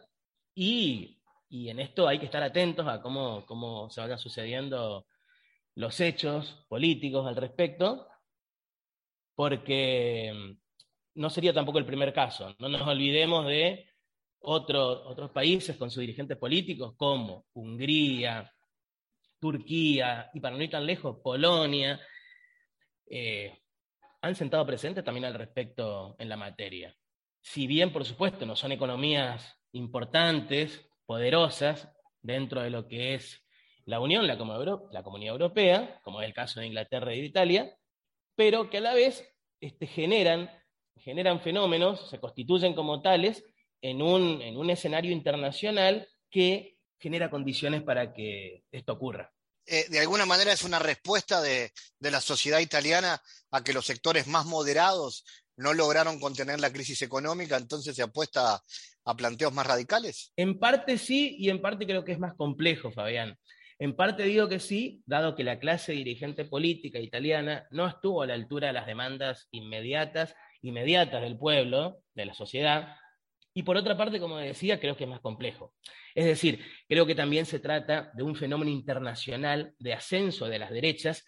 [0.53, 5.07] y, en esto hay que estar atentos a cómo, cómo se vayan sucediendo
[5.75, 8.07] los hechos políticos al respecto,
[9.37, 10.55] porque
[11.13, 12.55] no sería tampoco el primer caso.
[12.57, 13.85] No nos olvidemos de
[14.39, 18.51] otros países con sus dirigentes políticos como Hungría,
[19.39, 22.01] Turquía y para no ir tan lejos, Polonia,
[23.11, 23.55] eh,
[24.21, 26.95] han sentado presentes también al respecto en la materia.
[27.39, 31.91] Si bien, por supuesto, no son economías importantes, poderosas,
[32.23, 33.45] dentro de lo que es
[33.85, 37.77] la Unión, la Comunidad Europea, como es el caso de Inglaterra y de Italia,
[38.37, 39.27] pero que a la vez
[39.59, 40.49] este, generan,
[40.95, 43.43] generan fenómenos, se constituyen como tales,
[43.81, 49.33] en un, en un escenario internacional que genera condiciones para que esto ocurra.
[49.65, 53.21] Eh, de alguna manera es una respuesta de, de, la sociedad italiana
[53.51, 55.25] a que los sectores más moderados
[55.57, 58.63] no lograron contener la crisis económica, entonces se apuesta
[59.03, 60.31] a planteos más radicales.
[60.35, 63.37] En parte sí y en parte creo que es más complejo, Fabián.
[63.79, 68.27] En parte digo que sí, dado que la clase dirigente política italiana no estuvo a
[68.27, 72.95] la altura de las demandas inmediatas, inmediatas del pueblo, de la sociedad,
[73.57, 75.73] y por otra parte, como decía, creo que es más complejo.
[76.13, 80.69] Es decir, creo que también se trata de un fenómeno internacional de ascenso de las
[80.69, 81.27] derechas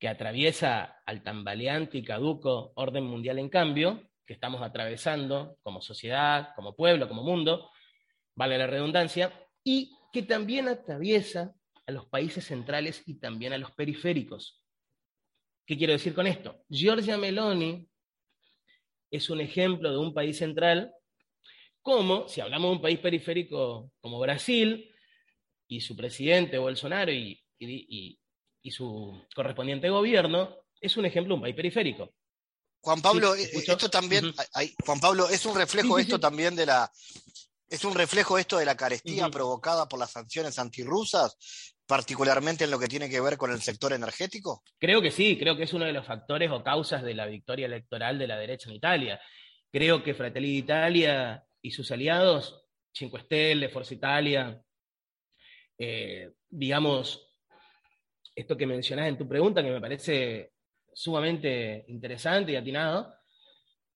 [0.00, 6.48] que atraviesa al tambaleante y caduco orden mundial en cambio, que estamos atravesando como sociedad,
[6.56, 7.70] como pueblo, como mundo,
[8.34, 11.54] vale la redundancia, y que también atraviesa
[11.86, 14.62] a los países centrales y también a los periféricos.
[15.66, 16.64] ¿Qué quiero decir con esto?
[16.68, 17.88] Giorgia Meloni
[19.10, 20.92] es un ejemplo de un país central
[21.82, 24.92] como si hablamos de un país periférico como Brasil
[25.68, 28.18] y su presidente Bolsonaro y, y,
[28.70, 32.12] su correspondiente gobierno, es un ejemplo de un país periférico.
[32.82, 34.32] Juan Pablo, eh, esto también,
[34.84, 36.90] Juan Pablo, es un reflejo esto también de la,
[37.70, 41.36] ¿Es un reflejo esto de la carestía provocada por las sanciones antirrusas,
[41.86, 44.64] particularmente en lo que tiene que ver con el sector energético?
[44.76, 47.66] Creo que sí, creo que es uno de los factores o causas de la victoria
[47.66, 49.20] electoral de la derecha en Italia.
[49.70, 52.60] Creo que Fratelli d'Italia y sus aliados,
[52.92, 54.60] Cinque Stelle, Forza Italia,
[55.78, 57.24] eh, digamos,
[58.34, 60.54] esto que mencionás en tu pregunta, que me parece
[60.92, 63.14] sumamente interesante y atinado,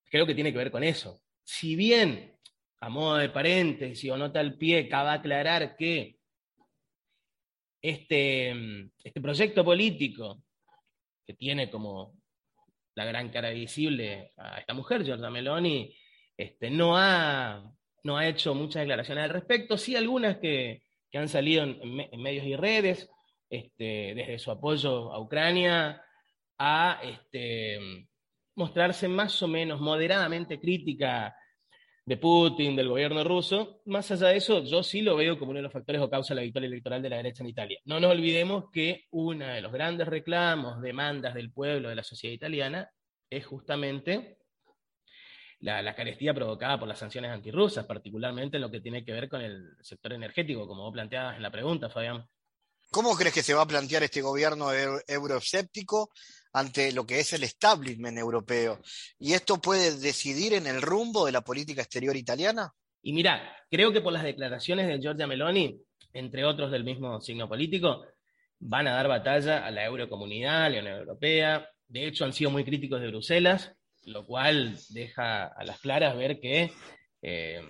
[0.05, 1.23] creo que tiene que ver con eso.
[1.43, 2.34] Si bien,
[2.85, 6.19] a modo de paréntesis o nota al pie, cabe aclarar que
[7.81, 8.51] este,
[9.03, 10.43] este proyecto político,
[11.27, 12.13] que tiene como
[12.95, 15.97] la gran cara visible a esta mujer, Giorgia Meloni,
[16.37, 20.83] este, no, ha, no ha hecho muchas declaraciones al respecto, sí algunas que,
[21.15, 23.09] han salido en, medios y redes,
[23.49, 26.03] este, desde su apoyo a Ucrania,
[26.59, 28.09] a este,
[28.57, 31.35] mostrarse más o menos moderadamente crítica
[32.07, 33.81] de Putin, del gobierno ruso.
[33.87, 36.35] Más allá de eso, yo sí lo veo como uno de los factores o causa
[36.35, 37.81] de la victoria electoral de la derecha en Italia.
[37.85, 42.35] No nos olvidemos que uno de los grandes reclamos, demandas del pueblo, de la sociedad
[42.35, 42.91] italiana,
[43.31, 44.39] es justamente
[45.61, 49.29] la, la, carestía provocada por las sanciones antirrusas, particularmente en lo que tiene que ver
[49.29, 52.29] con el sector energético, como vos planteabas en la pregunta, Fabián.
[52.91, 54.69] ¿Cómo crees que se va a plantear este gobierno
[55.09, 56.11] euroescéptico
[56.55, 58.81] ante lo que es el establishment europeo.
[59.19, 62.73] ¿Y esto puede decidir en el rumbo de la política exterior italiana?
[63.03, 65.79] Y mira, creo que por las declaraciones de Giorgia Meloni,
[66.13, 68.07] entre otros del mismo signo político,
[68.61, 71.69] van a dar batalla a la eurocomunidad, a la Unión Europea.
[71.89, 73.73] De hecho, han sido muy críticos de Bruselas,
[74.05, 76.73] lo cual deja a las claras ver que
[77.21, 77.61] eh,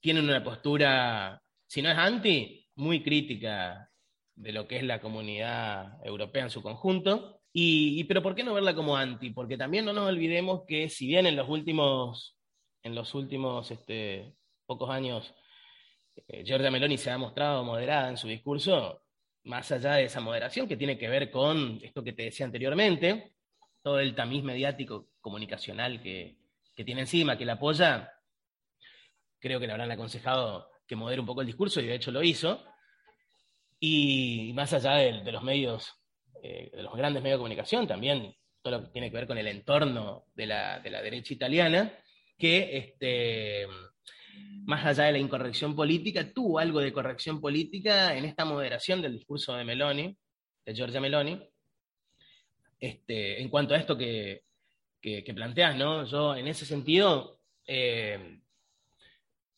[0.00, 3.90] tienen una postura, si no es anti, muy crítica
[4.34, 7.35] de lo que es la comunidad europea en su conjunto.
[8.06, 9.30] Pero ¿por qué no verla como anti?
[9.30, 12.36] Porque también no nos olvidemos que si bien en los últimos,
[12.82, 14.34] en los últimos este,
[14.66, 15.34] pocos años
[16.28, 19.02] eh, Giorgia Meloni se ha mostrado moderada en su discurso,
[19.44, 23.32] más allá de esa moderación que tiene que ver con esto que te decía anteriormente,
[23.82, 26.38] todo el tamiz mediático comunicacional que,
[26.84, 28.12] tiene encima, que la apoya,
[29.38, 32.22] creo que le habrán aconsejado que modere un poco el discurso y de hecho lo
[32.22, 32.62] hizo.
[33.80, 35.94] Y más allá de los medios
[36.42, 39.38] eh, de los grandes medios de comunicación, también todo lo que tiene que ver con
[39.38, 41.92] el entorno de la, derecha italiana,
[42.36, 43.66] que este,
[44.64, 49.12] más allá de la incorrección política, tuvo algo de corrección política en esta moderación del
[49.12, 50.16] discurso de Meloni,
[50.64, 51.40] de Giorgia Meloni,
[52.80, 54.42] este, en cuanto a esto que,
[55.00, 56.04] que, planteas, ¿no?
[56.04, 58.40] Yo en ese sentido eh,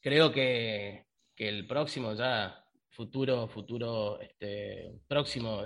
[0.00, 5.62] creo que, el próximo ya futuro, futuro este, próximo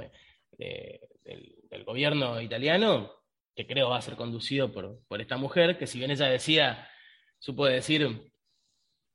[0.59, 3.13] del, gobierno italiano,
[3.55, 6.89] que creo va a ser conducido por, esta mujer, que si bien ella decía,
[7.39, 8.31] supo decir,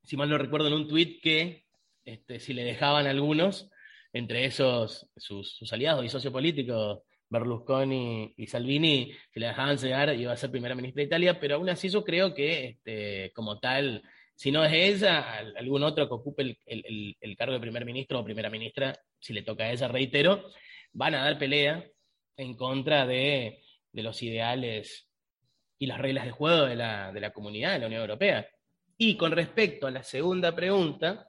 [0.03, 1.65] si mal no recuerdo en un tuit, que
[2.05, 3.69] este, si le dejaban algunos,
[4.13, 10.37] entre esos sus, aliados y sociopolíticos, Berlusconi y Salvini, si le dejaban llegar, iba a
[10.37, 14.01] ser primera ministra de Italia, pero aún así yo creo que este, como tal,
[14.33, 18.23] si no es ella, algún otro que ocupe el, el, cargo de primer ministro o
[18.23, 20.49] primera ministra, si le toca a ella, reitero,
[20.97, 21.85] van a dar pelea
[22.37, 25.07] en contra de, los ideales
[25.79, 28.47] y las reglas de juego de la, de la comunidad, de la Unión Europea.
[28.97, 31.27] Y con respecto a la segunda pregunta,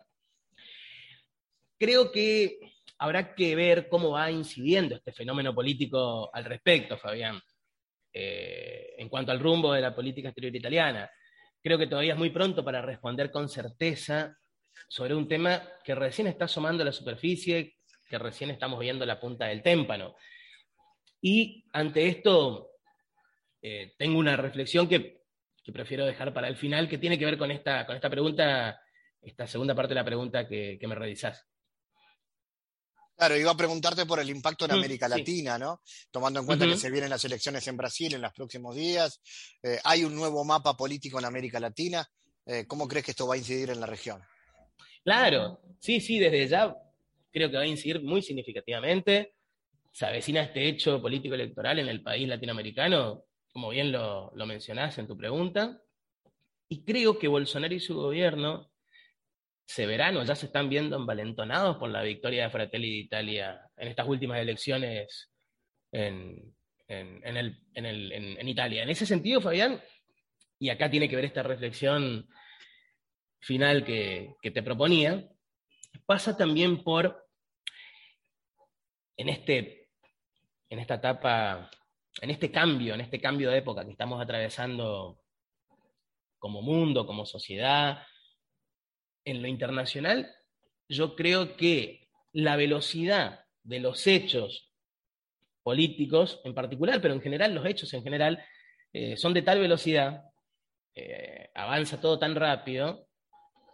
[1.78, 2.58] creo que
[2.98, 7.38] habrá que ver cómo va incidiendo este fenómeno político al respecto, Fabián,
[8.12, 11.10] eh, en cuanto al rumbo de la política exterior italiana.
[11.62, 14.34] Creo que todavía es muy pronto para responder con certeza
[14.88, 17.77] sobre un tema que recién está asomando a la superficie,
[18.08, 20.16] que recién estamos viendo la punta del témpano.
[21.20, 22.70] Y ante esto,
[23.60, 25.18] eh, tengo una reflexión que,
[25.72, 28.80] prefiero dejar para el final, que tiene que ver con esta, con esta pregunta,
[29.20, 31.44] esta segunda parte de la pregunta que, me realizás.
[33.14, 35.82] Claro, iba a preguntarte por el impacto en mm, América Latina, ¿no?
[36.10, 39.20] Tomando en cuenta que se vienen las elecciones en Brasil en los próximos días,
[39.62, 42.08] eh, hay un nuevo mapa político en América Latina.
[42.46, 44.22] Eh, ¿Cómo crees que esto va a incidir en la región?
[45.04, 46.74] Claro, sí, sí, desde ya
[47.32, 49.34] creo que va a incidir muy significativamente.
[49.92, 54.98] Se avecina este hecho político electoral en el país latinoamericano, como bien lo, lo mencionás
[54.98, 55.80] en tu pregunta.
[56.68, 58.70] Y creo que Bolsonaro y su gobierno
[59.68, 63.88] se verán o ya se están viendo envalentonados por la victoria de Fratelli d'Italia en
[63.88, 65.30] estas últimas elecciones
[65.92, 66.54] en,
[68.48, 68.82] Italia.
[68.82, 69.78] En ese sentido, Fabián,
[70.58, 72.28] y acá tiene que ver esta reflexión
[73.40, 75.28] final que, que te proponía,
[76.06, 77.27] pasa también por
[79.18, 79.90] en, este,
[80.70, 81.70] en esta etapa,
[82.22, 85.20] en este cambio, en este cambio de época que estamos atravesando
[86.38, 88.06] como mundo, como sociedad,
[89.24, 90.34] en lo internacional,
[90.88, 94.72] yo creo que la velocidad de los hechos
[95.62, 98.42] políticos en particular, pero en general los hechos en general,
[98.92, 100.22] eh, son de tal velocidad,
[100.94, 103.08] eh, avanza todo tan rápido,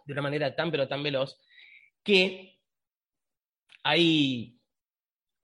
[0.05, 1.39] de una manera tan pero tan veloz,
[2.03, 2.59] que
[3.83, 4.54] hay,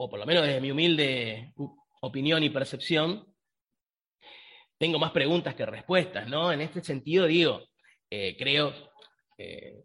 [0.04, 1.54] o por lo menos desde mi humilde
[2.02, 3.24] opinión y percepción,
[4.80, 6.52] tengo más preguntas que respuestas, ¿no?
[6.52, 7.70] En este sentido, digo,
[8.10, 8.74] eh, creo,
[9.38, 9.84] eh,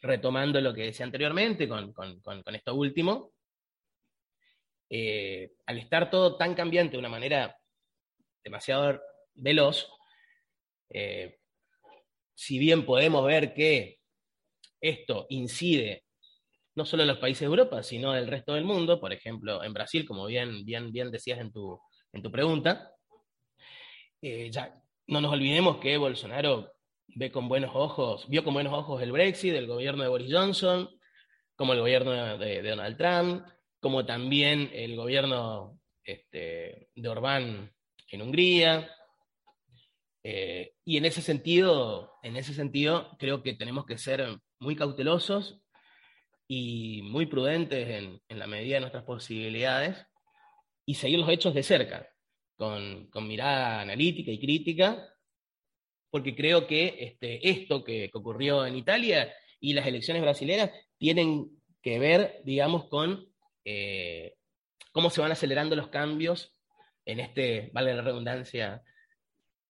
[0.00, 1.92] retomando lo que decía anteriormente con,
[2.54, 3.34] esto último,
[4.88, 7.54] eh, al estar todo tan cambiante de una manera
[8.42, 9.02] demasiado
[9.34, 9.86] veloz,
[12.34, 13.98] si bien podemos ver que
[14.80, 16.04] esto incide
[16.80, 19.74] no solo en los países de Europa, sino del resto del mundo, por ejemplo, en
[19.74, 21.78] Brasil, como bien, bien, bien decías en tu,
[22.10, 22.94] en tu pregunta,
[24.22, 26.72] eh, ya no nos olvidemos que Bolsonaro
[27.08, 30.88] ve con buenos ojos, vio con buenos ojos el Brexit, el gobierno de Boris Johnson,
[31.54, 33.46] como el gobierno de, Donald Trump,
[33.78, 37.74] como también el gobierno este, de Orbán
[38.08, 38.90] en Hungría.
[40.24, 45.60] Eh, y en ese sentido, en ese sentido, creo que tenemos que ser muy cautelosos
[46.52, 50.04] y muy prudentes en, en la medida de nuestras posibilidades
[50.84, 52.10] y seguir los hechos de cerca
[52.56, 55.14] con, mirada analítica y crítica,
[56.10, 61.48] porque creo que este, esto que, ocurrió en Italia y las elecciones brasileñas tienen
[61.82, 63.32] que ver, digamos, con
[63.64, 64.34] eh,
[64.90, 66.56] cómo se van acelerando los cambios
[67.04, 68.82] en este, vale la redundancia,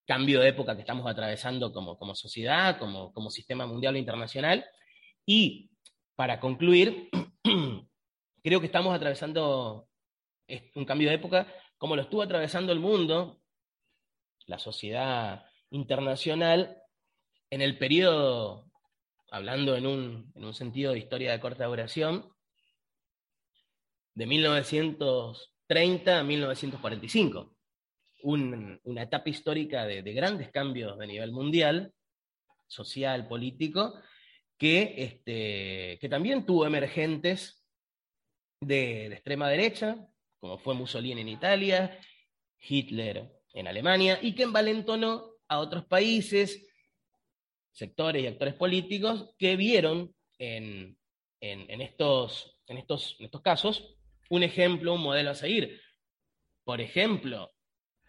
[0.06, 4.64] cambio de época que estamos atravesando como, como sociedad, como, como sistema mundial e internacional.
[5.26, 5.69] Y
[6.20, 7.08] para concluir,
[8.44, 9.88] creo que estamos atravesando
[10.74, 11.46] un cambio de época
[11.78, 13.40] como lo estuvo atravesando el mundo,
[14.44, 16.76] la sociedad internacional,
[17.48, 18.70] en el periodo,
[19.30, 22.30] hablando en un, sentido de historia de corta duración,
[24.12, 27.56] de 1930 a 1945.
[28.24, 31.94] una etapa histórica de, grandes cambios de nivel mundial,
[32.66, 33.94] social, político,
[34.60, 37.64] que, este, que también tuvo emergentes
[38.60, 39.96] de, extrema derecha,
[40.38, 41.98] como fue Mussolini en Italia,
[42.60, 46.62] Hitler en Alemania, y que envalentonó a otros países,
[47.72, 50.98] sectores y actores políticos que vieron en,
[51.40, 53.96] estos, en, estos, en estos casos
[54.28, 55.80] un ejemplo, un modelo a seguir.
[56.64, 57.50] Por ejemplo,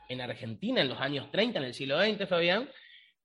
[0.09, 2.69] en Argentina en los años 30, en el siglo XX, Fabián,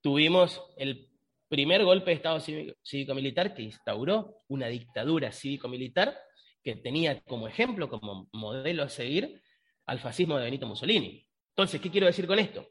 [0.01, 1.06] tuvimos el
[1.49, 6.17] primer golpe de Estado cívico-militar que instauró una dictadura cívico-militar
[6.63, 9.41] que tenía como ejemplo, como modelo a seguir,
[9.87, 11.27] al fascismo de Benito Mussolini.
[11.51, 12.69] Entonces, ¿qué quiero decir con esto?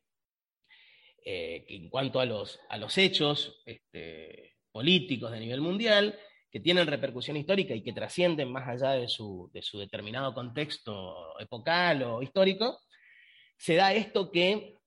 [1.28, 2.60] Eh, que en cuanto a los,
[2.98, 6.20] hechos este, políticos de nivel mundial,
[6.52, 12.22] que tienen repercusión histórica y que trascienden más allá de su, determinado contexto epocal o
[12.22, 12.80] histórico,
[13.58, 14.78] se da esto que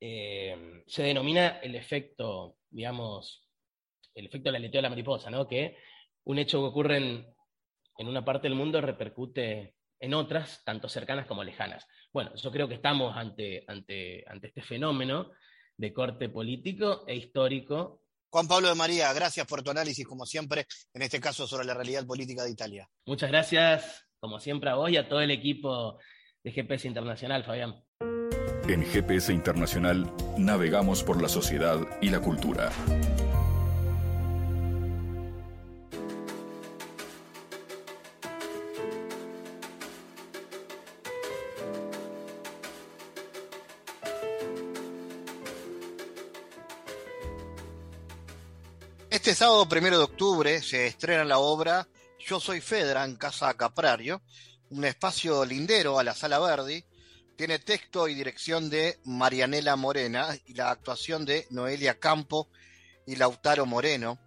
[0.00, 3.48] eh, se denomina el efecto, digamos,
[4.14, 5.46] el efecto del aleteo de la mariposa, ¿no?
[5.46, 5.76] Que
[6.24, 7.34] un hecho que ocurre en,
[7.98, 11.86] en una parte del mundo repercute en otras, tanto cercanas como lejanas.
[12.12, 15.30] Bueno, yo creo que estamos ante, ante, ante este fenómeno
[15.76, 18.02] de corte político e histórico.
[18.30, 21.74] Juan Pablo de María, gracias por tu análisis, como siempre, en este caso sobre la
[21.74, 22.88] realidad política de Italia.
[23.06, 25.98] Muchas gracias, como siempre, a vos y a todo el equipo
[26.42, 27.82] de GPS Internacional, Fabián.
[28.68, 32.70] En GPS Internacional navegamos por la sociedad y la cultura.
[49.08, 51.88] Este sábado primero de octubre se estrena la obra
[52.18, 54.20] Yo soy Fedra en Casa Caprario,
[54.68, 56.84] un espacio lindero a la Sala Verdi.
[57.38, 62.48] Tiene texto y dirección de Marianela Morena y la actuación de Noelia Campo
[63.06, 64.18] y Lautaro Moreno,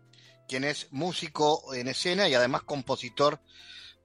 [0.48, 3.42] quien es músico en escena y además compositor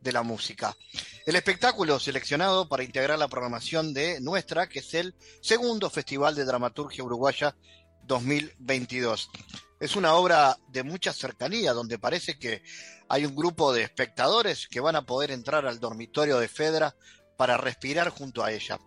[0.00, 0.76] de la música.
[1.24, 6.44] El espectáculo seleccionado para integrar la programación de nuestra, que es el segundo Festival de
[6.44, 7.54] Dramaturgia Uruguaya
[8.02, 9.30] 2022.
[9.78, 12.60] Es una obra de mucha cercanía, donde parece que
[13.08, 16.96] hay un grupo de espectadores que van a poder entrar al dormitorio de Fedra
[17.36, 18.78] para respirar junto a ella.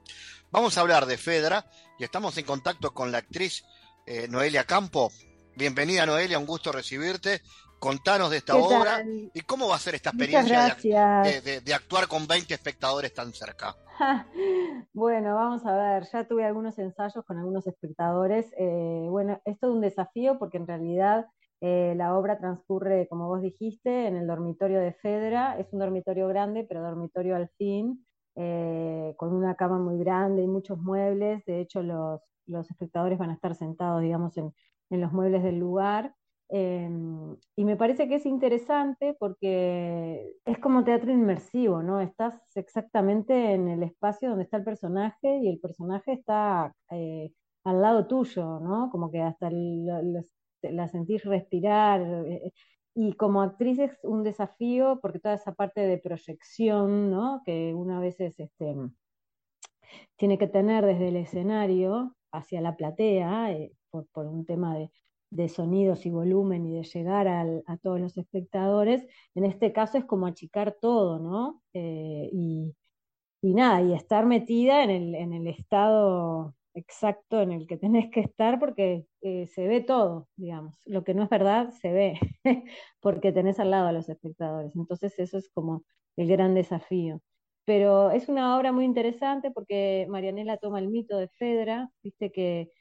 [0.52, 1.66] Vamos a hablar de Fedra
[1.98, 3.64] y estamos en contacto con la actriz
[4.06, 5.12] eh, Noelia Campo.
[5.56, 7.42] Bienvenida Noelia, un gusto recibirte.
[7.80, 12.54] Contanos de esta obra y cómo va a ser esta experiencia de, actuar con 20
[12.54, 13.74] espectadores tan cerca.
[14.94, 18.48] bueno, vamos a ver, ya tuve algunos ensayos con algunos espectadores.
[18.58, 21.28] Eh, bueno, es todo un desafío porque en realidad
[21.62, 25.60] Eh, la obra transcurre, como vos dijiste, en el dormitorio de Fedra.
[25.60, 28.06] Es un dormitorio grande, pero dormitorio al fin,
[28.42, 31.44] eh, con una cama muy grande y muchos muebles.
[31.46, 34.54] De hecho, los, los espectadores van a estar sentados, digamos, en,
[34.90, 36.16] en los muebles del lugar.
[36.52, 42.00] Em, y me parece que es interesante porque es como teatro inmersivo, ¿no?
[42.02, 47.32] Estás exactamente en el espacio donde está el personaje y el personaje está eh,
[47.66, 48.90] al lado tuyo, ¿no?
[48.90, 52.02] Como que hasta la sentís respirar.
[52.96, 57.42] Y como actriz es un desafío porque toda esa parte de proyección, ¿no?
[57.46, 58.48] Que una vez este,
[60.18, 64.92] tiene que tener desde el escenario hacia la platea, eh, por un tema de,
[65.32, 70.06] de sonidos y volumen y de llegar a todos los espectadores, en este caso es
[70.06, 71.62] como achicar todo, ¿no?
[71.74, 72.74] Eh, y,
[73.42, 78.22] nada, y estar metida en el, en el, estado exacto en el que tenés que
[78.22, 80.82] estar porque eh, se ve todo, digamos.
[80.86, 82.20] Lo que no es verdad se ve
[83.02, 84.76] porque tenés al lado a los espectadores.
[84.76, 85.84] Entonces eso es como
[86.18, 87.22] el gran desafío.
[87.66, 92.72] Pero es una obra muy interesante porque Marianela toma el mito de Fedra, viste que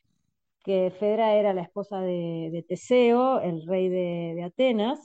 [0.68, 5.00] que Fedra era la esposa de, Teseo, el rey de, Atenas,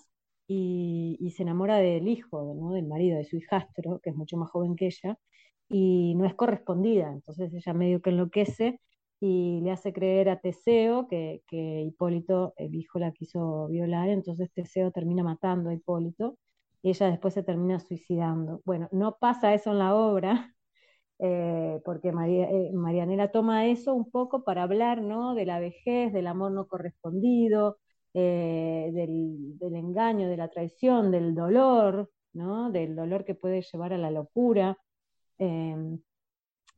[0.45, 4.75] y, se enamora del hijo, del marido, de su hijastro, que es mucho más joven
[4.75, 5.17] que ella,
[5.73, 7.11] y no es correspondida.
[7.11, 8.79] Entonces ella medio que enloquece
[9.19, 14.91] y le hace creer a Teseo que, Hipólito, el hijo, la quiso violar, entonces Teseo
[14.91, 16.37] termina matando a Hipólito
[16.81, 18.61] y ella después se termina suicidando.
[18.65, 20.53] Bueno, no pasa eso en la obra,
[21.19, 25.35] eh, porque María, eh, Marianela toma eso un poco para hablar ¿no?
[25.35, 27.77] de la vejez, del amor no correspondido,
[28.13, 32.71] eh, del, engaño, de la traición, del dolor, ¿no?
[32.71, 34.77] del dolor que puede llevar a la locura.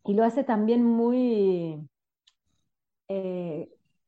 [0.03, 1.88] Y lo hace también muy,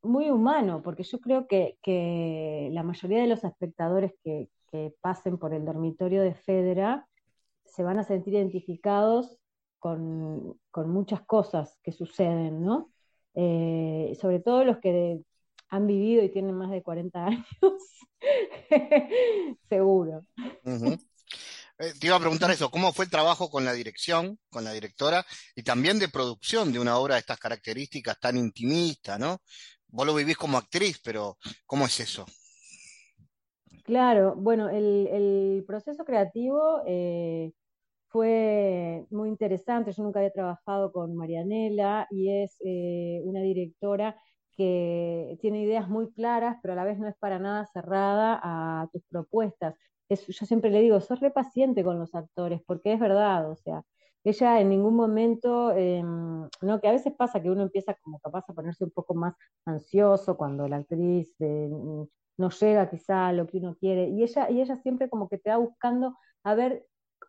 [0.08, 4.50] muy humano, porque yo creo que, la mayoría de los espectadores que,
[5.02, 7.08] pasen por el dormitorio de Fedra
[7.66, 9.40] se van a sentir identificados
[9.80, 12.92] con, muchas cosas que suceden, ¿no?
[13.34, 15.22] Eh, sobre todo los que
[15.70, 17.46] han vivido y tienen más de 40 años,
[19.70, 20.26] seguro.
[21.80, 24.72] Eh, te iba a preguntar eso, ¿cómo fue el trabajo con la dirección, con la
[24.74, 25.24] directora,
[25.56, 29.38] y también de producción de una obra de estas características tan intimista, ¿no?
[29.88, 32.26] Vos lo vivís como actriz, pero ¿cómo es eso?
[33.84, 37.54] Claro, bueno, el, proceso creativo eh,
[38.10, 39.92] fue muy interesante.
[39.94, 44.20] Yo nunca había trabajado con Marianela y es eh, una directora
[44.52, 48.90] que tiene ideas muy claras, pero a la vez no es para nada cerrada a
[48.92, 49.76] tus propuestas.
[50.10, 53.84] Yo siempre le digo, sos re paciente con los actores, porque es verdad, o sea,
[54.24, 58.44] ella en ningún momento, em, no, que a veces pasa que uno empieza como capaz
[58.50, 59.36] a ponerse un poco más
[59.66, 61.70] ansioso cuando la actriz eh,
[62.38, 65.38] no llega quizá a lo que uno quiere, y ella, y ella siempre como que
[65.38, 66.86] te va buscando a ver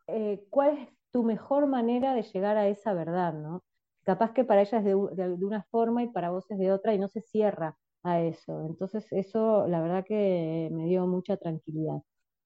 [0.06, 3.64] eh, cuál es tu mejor manera de llegar a esa verdad, ¿no?
[4.04, 6.98] Capaz que para ella es de, una forma y para vos es de otra y
[6.98, 8.62] no se cierra a eso.
[8.66, 12.02] Entonces eso la verdad que me dio mucha tranquilidad.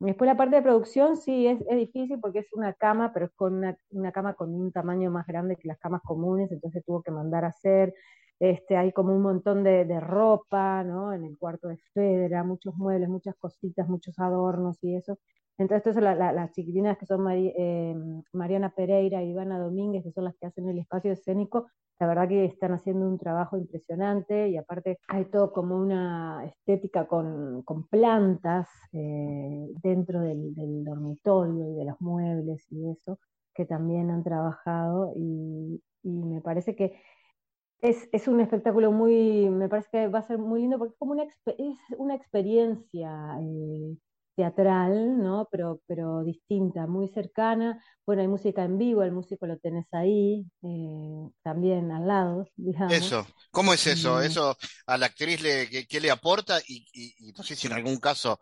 [0.06, 3.62] Después la parte de producción sí es, difícil porque es una cama, pero es con
[3.90, 7.44] una, cama con un tamaño más grande que las camas comunes, entonces tuvo que mandar
[7.44, 7.94] a hacer.
[8.40, 11.12] Este, hay como un montón de, de ropa, ¿no?
[11.12, 15.18] En el cuarto de Fedra, muchos muebles, muchas cositas, muchos adornos y eso.
[15.58, 17.94] Entonces, las chiquitinas que son eh,
[18.32, 21.68] Mariana Pereira y Ivana Domínguez, que son las que hacen el espacio escénico,
[22.02, 27.06] la verdad que están haciendo un trabajo impresionante y aparte hay todo como una estética
[27.06, 33.20] con, plantas eh, dentro del, dormitorio y de los muebles y eso,
[33.54, 37.00] que también han trabajado y, me parece que
[37.80, 41.12] es, un espectáculo muy, me parece que va a ser muy lindo porque es como
[41.12, 43.38] una, es una experiencia.
[43.40, 43.96] Eh,
[44.34, 45.48] teatral, ¿no?
[45.50, 47.82] Pero, pero distinta, muy cercana.
[48.06, 52.92] Bueno, hay música en vivo, el músico lo tenés ahí, eh, también al lado, digamos.
[52.92, 54.20] Eso, ¿cómo es eso?
[54.20, 54.56] ¿Eso
[54.86, 56.58] a la actriz le, qué, le aporta?
[56.66, 58.38] Y, y, no sé si en algún caso,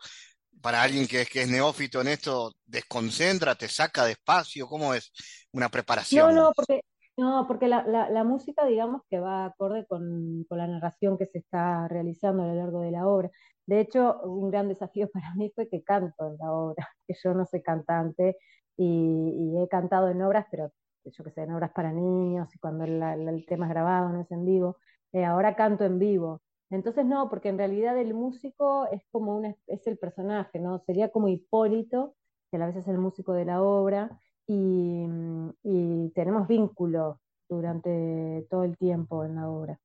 [0.61, 4.95] para alguien que es, que es neófito en esto, desconcentra, te saca de espacio, ¿cómo
[4.95, 5.12] es
[5.53, 6.34] una preparación?
[6.34, 6.82] No, no, porque,
[7.16, 11.38] no, porque la, la, música, digamos, que va acorde con, con la narración que se
[11.38, 13.30] está realizando a lo largo de la obra.
[13.70, 17.34] De hecho, un gran desafío para mí fue que canto en la obra, que yo
[17.34, 18.36] no soy cantante
[18.76, 20.72] y, he cantado en obras, pero
[21.04, 24.30] yo que sé, en obras para niños y cuando el, tema es grabado, no es
[24.32, 24.78] en vivo.
[25.12, 26.42] Eh, ahora canto en vivo.
[26.70, 30.80] Entonces no, porque en realidad el músico es como un, es el personaje, ¿no?
[30.80, 32.16] Sería como Hipólito,
[32.50, 38.64] que a la vez es el músico de la obra, y tenemos vínculo durante todo
[38.64, 39.78] el tiempo en la obra.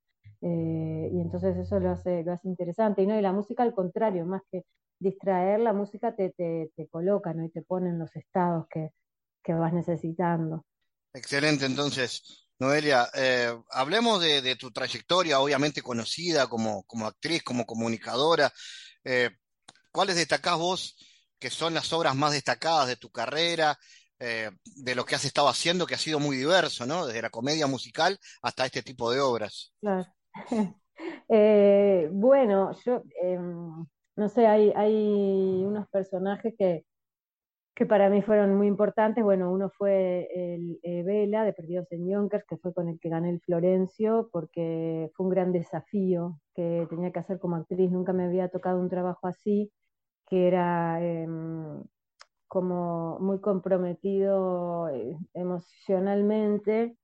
[0.47, 3.01] Eh, y entonces eso lo hace, lo hace interesante.
[3.01, 4.63] Y no, y la música al contrario, más que
[4.99, 7.43] distraer, la música te, te, te coloca ¿no?
[7.43, 8.91] y te pone en los estados que,
[9.43, 10.63] que vas necesitando.
[11.13, 17.65] Excelente, entonces, Noelia, eh, hablemos de, de, tu trayectoria, obviamente conocida como, como actriz, como
[17.65, 18.51] comunicadora.
[19.03, 19.31] Eh,
[19.91, 20.95] ¿Cuáles destacás vos
[21.39, 23.79] que son las obras más destacadas de tu carrera,
[24.19, 27.07] eh, de lo que has estado haciendo, que ha sido muy diverso, ¿no?
[27.07, 29.73] Desde la comedia musical hasta este tipo de obras.
[29.81, 30.05] Claro.
[31.27, 34.71] Eh, bueno, yo em, no sé, hay,
[35.65, 36.85] unos personajes que,
[37.75, 39.23] que para mí fueron muy importantes.
[39.23, 43.09] Bueno, uno fue el eh, Vela de Perdidos en Yonkers, que fue con el que
[43.09, 47.91] gané el Florencio, porque fue un gran desafío que tenía que hacer como actriz.
[47.91, 49.71] Nunca me había tocado un trabajo así,
[50.27, 51.83] que era em,
[52.47, 56.97] como muy comprometido eh, emocionalmente.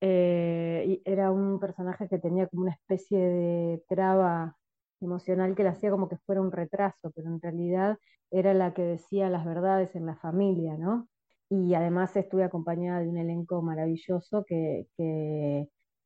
[0.00, 4.56] Eh, era un personaje que tenía como una especie de traba
[5.00, 7.98] emocional que le hacía como que fuera un retraso, pero en realidad
[8.30, 11.08] era la que decía las verdades en la familia, ¿no?
[11.50, 14.86] Y además estuve acompañada de un elenco maravilloso que,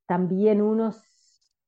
[0.06, 0.92] también uno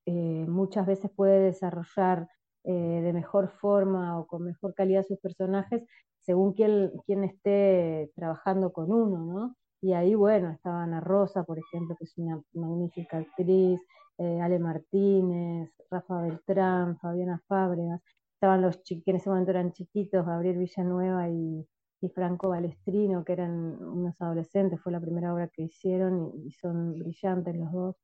[0.07, 2.29] eh, muchas veces puede desarrollar
[2.65, 5.85] eh, de mejor forma o con mejor calidad sus personajes
[6.21, 9.57] según quién, quién esté trabajando con uno, ¿no?
[9.85, 13.79] Y ahí, bueno, estaba Ana Rosa, por ejemplo, que es una magnífica actriz,
[14.17, 18.01] eh, Ale Martínez, Rafa Beltrán, Fabiana Fábregas,
[18.33, 21.69] estaban los que en ese momento eran chiquitos, Gabriel Villanueva y,
[22.01, 23.53] y, Franco Balestrino, que eran
[23.85, 27.97] unos adolescentes, fue la primera obra que hicieron y, y son brillantes los dos.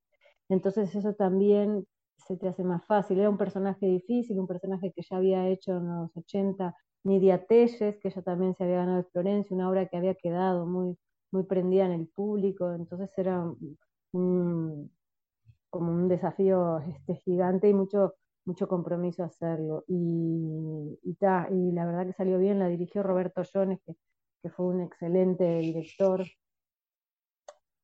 [0.50, 1.86] Entonces eso también
[2.18, 3.18] se te hace más fácil.
[3.20, 6.74] Era un personaje difícil, un personaje que ya había hecho en los 80
[7.04, 10.66] Nidia Telles, que ella también se había ganado el Florencia, una obra que había quedado
[10.66, 10.98] muy,
[11.32, 13.44] muy prendida en el público, entonces era
[14.12, 14.90] un,
[15.70, 18.14] como un desafío este, gigante y mucho,
[18.44, 19.84] mucho compromiso hacerlo.
[19.88, 23.94] Y, la verdad que salió bien, la dirigió Roberto Jones, que,
[24.42, 26.24] que fue un excelente director.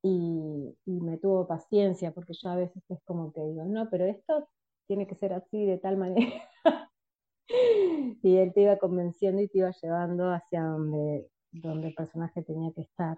[0.03, 4.05] Y, y, me tuvo paciencia, porque yo a veces es como que digo, no, pero
[4.05, 4.47] esto
[4.87, 6.49] tiene que ser así, de tal manera.
[8.23, 12.71] y él te iba convenciendo y te iba llevando hacia donde, donde el personaje tenía
[12.73, 13.17] que estar.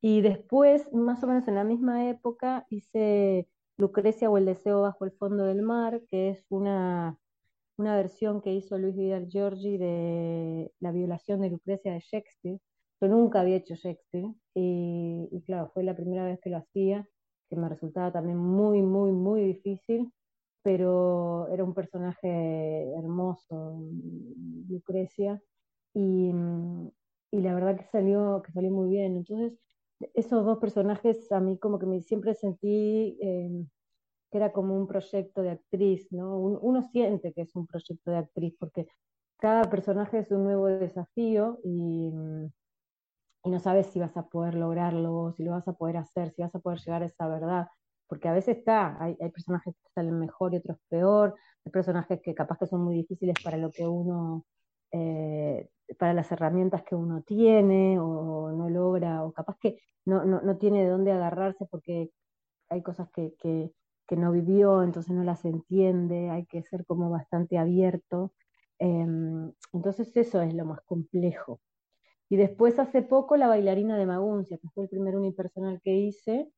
[0.00, 5.04] Y después, más o menos en la misma época, hice Lucrecia o el deseo bajo
[5.04, 7.18] el fondo del mar, que es una,
[7.78, 12.60] una versión que hizo Luis Vidal Giorgi de La violación de Lucrecia de Shakespeare.
[13.00, 17.08] Yo nunca había hecho Shakespeare y, y claro, fue la primera vez que lo hacía,
[17.50, 20.12] que me resultaba también muy, muy, muy difícil
[20.62, 22.28] pero era un personaje
[22.98, 23.80] hermoso,
[24.68, 25.40] Lucrecia,
[25.94, 26.30] y,
[27.30, 29.16] y, la verdad que salió, que salió muy bien.
[29.16, 29.58] Entonces,
[30.14, 33.64] esos dos personajes a mí como que me siempre sentí eh,
[34.30, 36.38] que era como un proyecto de actriz, ¿no?
[36.38, 38.86] Uno siente que es un proyecto de actriz porque
[39.38, 42.12] cada personaje es un nuevo desafío y,
[43.44, 46.42] y no sabes si vas a poder lograrlo, si lo vas a poder hacer, si
[46.42, 47.68] vas a poder llegar a esa verdad
[48.08, 52.20] porque a veces está, hay, hay, personajes que salen mejor y otros peor, hay personajes
[52.22, 54.46] que capaz que son muy difíciles para lo que uno,
[54.90, 60.40] eh, para las herramientas que uno tiene o no logra, o capaz que no, no,
[60.42, 62.10] no tiene de dónde agarrarse porque
[62.68, 63.72] hay cosas que, que,
[64.16, 68.32] no vivió, entonces no las entiende, hay que ser como bastante abierto.
[68.78, 69.06] Eh,
[69.72, 71.60] entonces eso es lo más complejo.
[72.30, 76.50] Y después hace poco la bailarina de Maguncia, que fue el primer unipersonal que hice,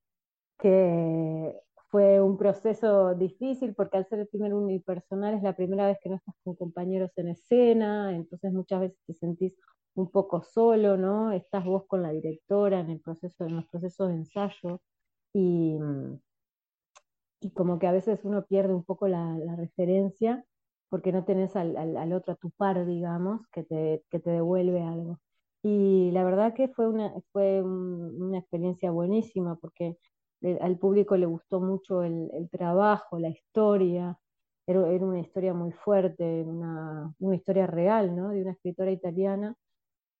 [0.58, 1.54] que
[1.90, 6.08] fue un proceso difícil porque al ser el primer unipersonal es la primera vez que
[6.08, 9.54] no estás con compañeros en escena, entonces muchas veces te sentís
[9.94, 11.32] un poco solo, ¿no?
[11.32, 14.80] Estás vos con la directora en el proceso, en los procesos de ensayo
[15.34, 15.78] y,
[17.40, 20.44] y como que a veces uno pierde un poco la, referencia
[20.88, 24.82] porque no tenés al, al, otro a tu par, digamos, que te, que te devuelve
[24.82, 25.20] algo.
[25.62, 29.98] Y la verdad que fue una, fue un, una experiencia buenísima porque
[30.60, 34.18] al público le gustó mucho el, trabajo, la historia,
[34.66, 38.30] era, era, una historia muy fuerte, una, historia real, ¿no?
[38.30, 39.54] De una escritora italiana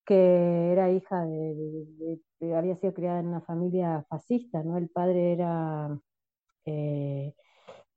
[0.04, 4.76] que era hija de, de, había sido criada en una familia fascista, ¿no?
[4.76, 5.98] El padre era
[6.66, 7.34] eh,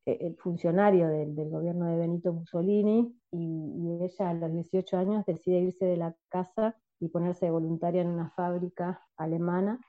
[0.06, 5.26] e, el funcionario del, gobierno de Benito Mussolini y, y, ella a los 18 años
[5.26, 9.80] decide irse de la casa y ponerse voluntaria en una fábrica alemana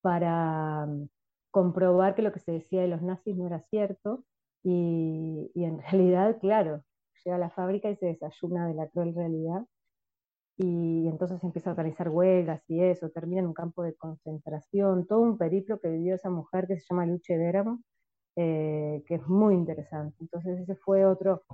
[0.00, 0.88] para
[1.54, 4.24] comprobar que lo que se decía de los nazis no era cierto
[4.64, 6.82] y, en realidad, claro,
[7.24, 9.64] llega a la fábrica y se desayuna de la cruel realidad
[10.56, 15.20] y entonces empieza a organizar huelgas y eso, termina en un campo de concentración, todo
[15.20, 17.80] un periplo que vivió esa mujer que se llama Luche Déramo
[18.36, 20.16] eh, que es muy interesante.
[20.20, 21.44] Entonces ese fue otro,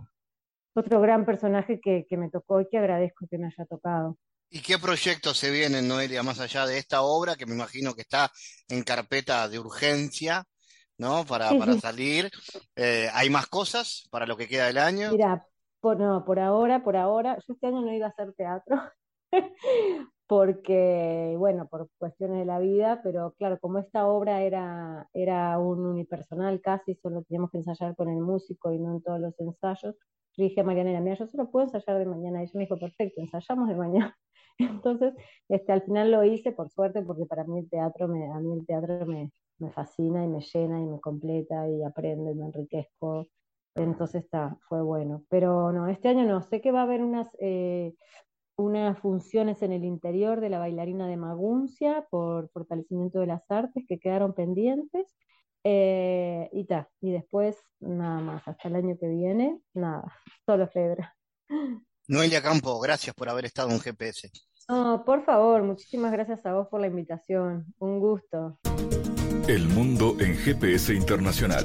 [0.74, 4.16] otro gran personaje que, que me tocó y que agradezco que me haya tocado.
[4.52, 8.00] ¿Y qué proyectos se vienen, Noelia, más allá de esta obra, que me imagino que
[8.00, 8.32] está
[8.68, 10.44] en carpeta de urgencia,
[10.98, 11.24] ¿no?
[11.24, 12.28] Para, para salir.
[12.74, 15.12] Eh, ¿Hay más cosas para lo que queda del año?
[15.12, 15.46] Mira,
[15.78, 18.76] por, no, por ahora, por ahora, yo este año no iba a hacer teatro,
[20.26, 25.86] porque, bueno, por cuestiones de la vida, pero claro, como esta obra era, era un
[25.86, 29.94] unipersonal casi, solo teníamos que ensayar con el músico y no en todos los ensayos,
[30.36, 32.78] yo dije a Mariana, mira, yo solo puedo ensayar de mañana, y ella me dijo,
[32.78, 34.16] perfecto, ensayamos de mañana.
[34.58, 35.14] Entonces,
[35.48, 38.52] este, al final lo hice, por suerte, porque para mí el teatro, me, a mí
[38.52, 42.46] el teatro me, me fascina y me llena y me completa y aprendo y me
[42.46, 43.28] enriquezco.
[43.74, 45.24] Entonces está, fue bueno.
[45.28, 47.94] Pero no, este año no, sé que va a haber unas, eh,
[48.56, 53.84] unas funciones en el interior de la bailarina de Maguncia por fortalecimiento de las artes
[53.88, 55.16] que quedaron pendientes.
[55.64, 60.04] Eh, y ta, y después nada más, hasta el año que viene, nada,
[60.46, 61.14] solo Fedra.
[62.10, 64.32] Noelia Campo, gracias por haber estado en GPS.
[64.68, 67.72] No, por favor, muchísimas gracias a vos por la invitación.
[67.78, 68.58] Un gusto.
[69.46, 71.64] El mundo en GPS Internacional.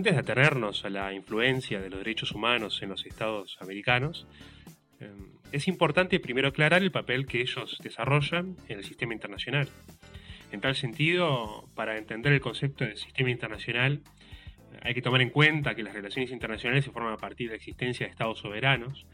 [0.00, 4.26] Antes de atenernos a la influencia de los derechos humanos en los estados americanos,
[4.98, 9.68] em, es importante primero aclarar el papel que ellos desarrollan en el sistema internacional.
[10.52, 14.00] En tal sentido, para entender el concepto de sistema internacional,
[14.80, 17.56] hay que tomar en cuenta que las relaciones internacionales se forman a partir de la
[17.56, 19.04] existencia de estados soberanos,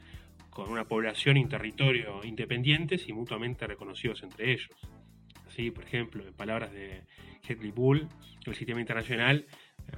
[0.51, 4.79] con una población y territorio independientes y mutuamente reconocidos entre ellos.
[5.49, 7.03] Así, por ejemplo, en palabras de
[7.43, 8.09] Hedley Bull,
[8.47, 9.47] el sistema internacional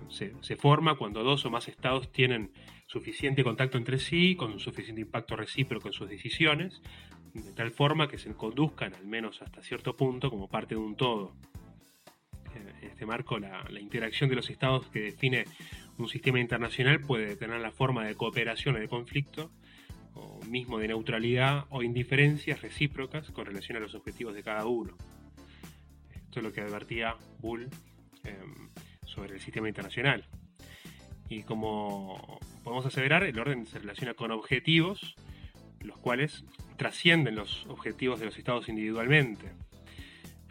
[0.09, 2.53] se, forma cuando dos o más estados tienen
[2.87, 6.81] suficiente contacto entre sí, con suficiente impacto recíproco en sus decisiones,
[7.35, 10.97] de tal forma que se conduzcan, al menos hasta cierto punto, como parte de un
[10.97, 11.35] todo.
[12.55, 15.45] Eh, en este marco, la, interacción de los estados que define
[15.99, 19.51] un sistema internacional puede tener la forma de cooperación o de conflicto,
[20.15, 24.97] o mismo de neutralidad o indiferencias recíprocas con relación a los objetivos de cada uno.
[26.15, 27.69] Esto es lo que advertía Bull
[28.25, 28.69] em,
[29.19, 30.25] sobre el sistema internacional.
[31.29, 35.17] Y como podemos aseverar, el orden se relaciona con objetivos,
[35.81, 36.45] los cuales
[36.77, 39.51] trascienden los objetivos de los estados individualmente.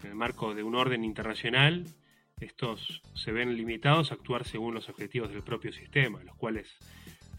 [0.04, 1.86] En el marco de un orden internacional,
[2.42, 6.68] estos se ven limitados a actuar según los objetivos del propio sistema, los cuales,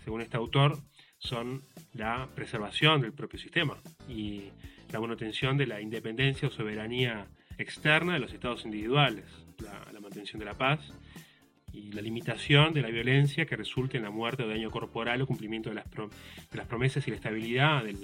[0.04, 0.78] según este autor,
[1.18, 1.62] son
[1.92, 3.76] la preservación del propio sistema
[4.08, 4.44] y
[4.90, 9.26] la manutención de la independencia o soberanía externa de los estados individuales,
[9.58, 10.80] la, la mantención de la paz
[11.78, 15.26] y la limitación de la violencia que resulte en la muerte o daño corporal o
[15.26, 17.94] cumplimiento de las, de las promesas y la estabilidad de,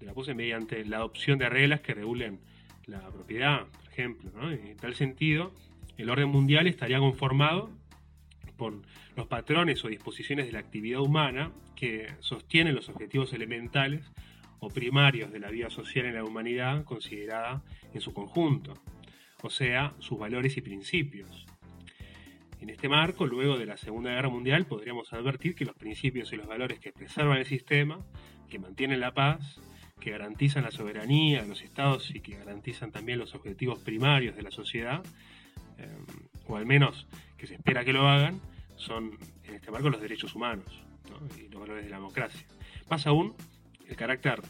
[0.00, 2.40] la, pose mediante la adopción de reglas que regulen
[2.86, 4.50] la propiedad, por ejemplo.
[4.50, 5.52] En tal sentido,
[5.96, 7.70] el orden mundial estaría conformado
[8.56, 8.80] por
[9.16, 14.02] los patrones o disposiciones de la actividad humana que sostienen los objetivos elementales
[14.60, 17.62] o primarios de la vida social en la humanidad considerada
[17.92, 18.74] en su conjunto,
[19.42, 21.43] o sea, sus valores y principios.
[22.64, 26.36] En este marco, luego de la Segunda Guerra Mundial, podríamos advertir que los principios y
[26.36, 27.98] los valores que preservan el sistema,
[28.48, 29.60] que mantienen la paz,
[30.00, 34.40] que garantizan la soberanía de los estados y que garantizan también los objetivos primarios de
[34.40, 35.04] la sociedad,
[35.76, 35.86] eh,
[36.46, 37.06] o al menos
[37.36, 38.40] que se espera que lo hagan,
[38.76, 40.82] son en este marco los derechos humanos
[41.36, 42.46] y los valores de la democracia.
[42.88, 43.34] Más aún,
[43.86, 44.40] el carácter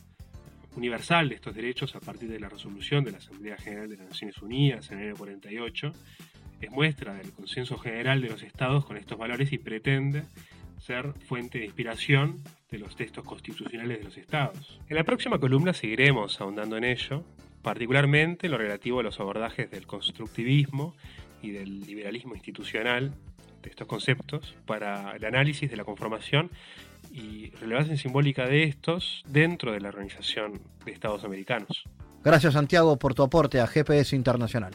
[0.77, 4.07] universal de estos derechos a partir de la resolución de la Asamblea General de las
[4.11, 5.93] Naciones Unidas en el año 48
[6.61, 10.25] es muestra del consenso general de los estados con estos valores y pretende
[10.79, 14.81] ser fuente de inspiración de los textos constitucionales de los estados.
[14.89, 17.25] En la próxima columna seguiremos ahondando en ello,
[17.63, 20.95] particularmente en lo relativo a los abordajes del constructivismo
[21.41, 23.13] y del liberalismo institucional
[23.63, 26.51] de estos conceptos para el análisis de la conformación
[27.11, 31.85] y relevancia simbólica de estos dentro de la Organización de Estados Americanos.
[32.23, 34.75] Gracias Santiago por tu aporte a GPS Internacional.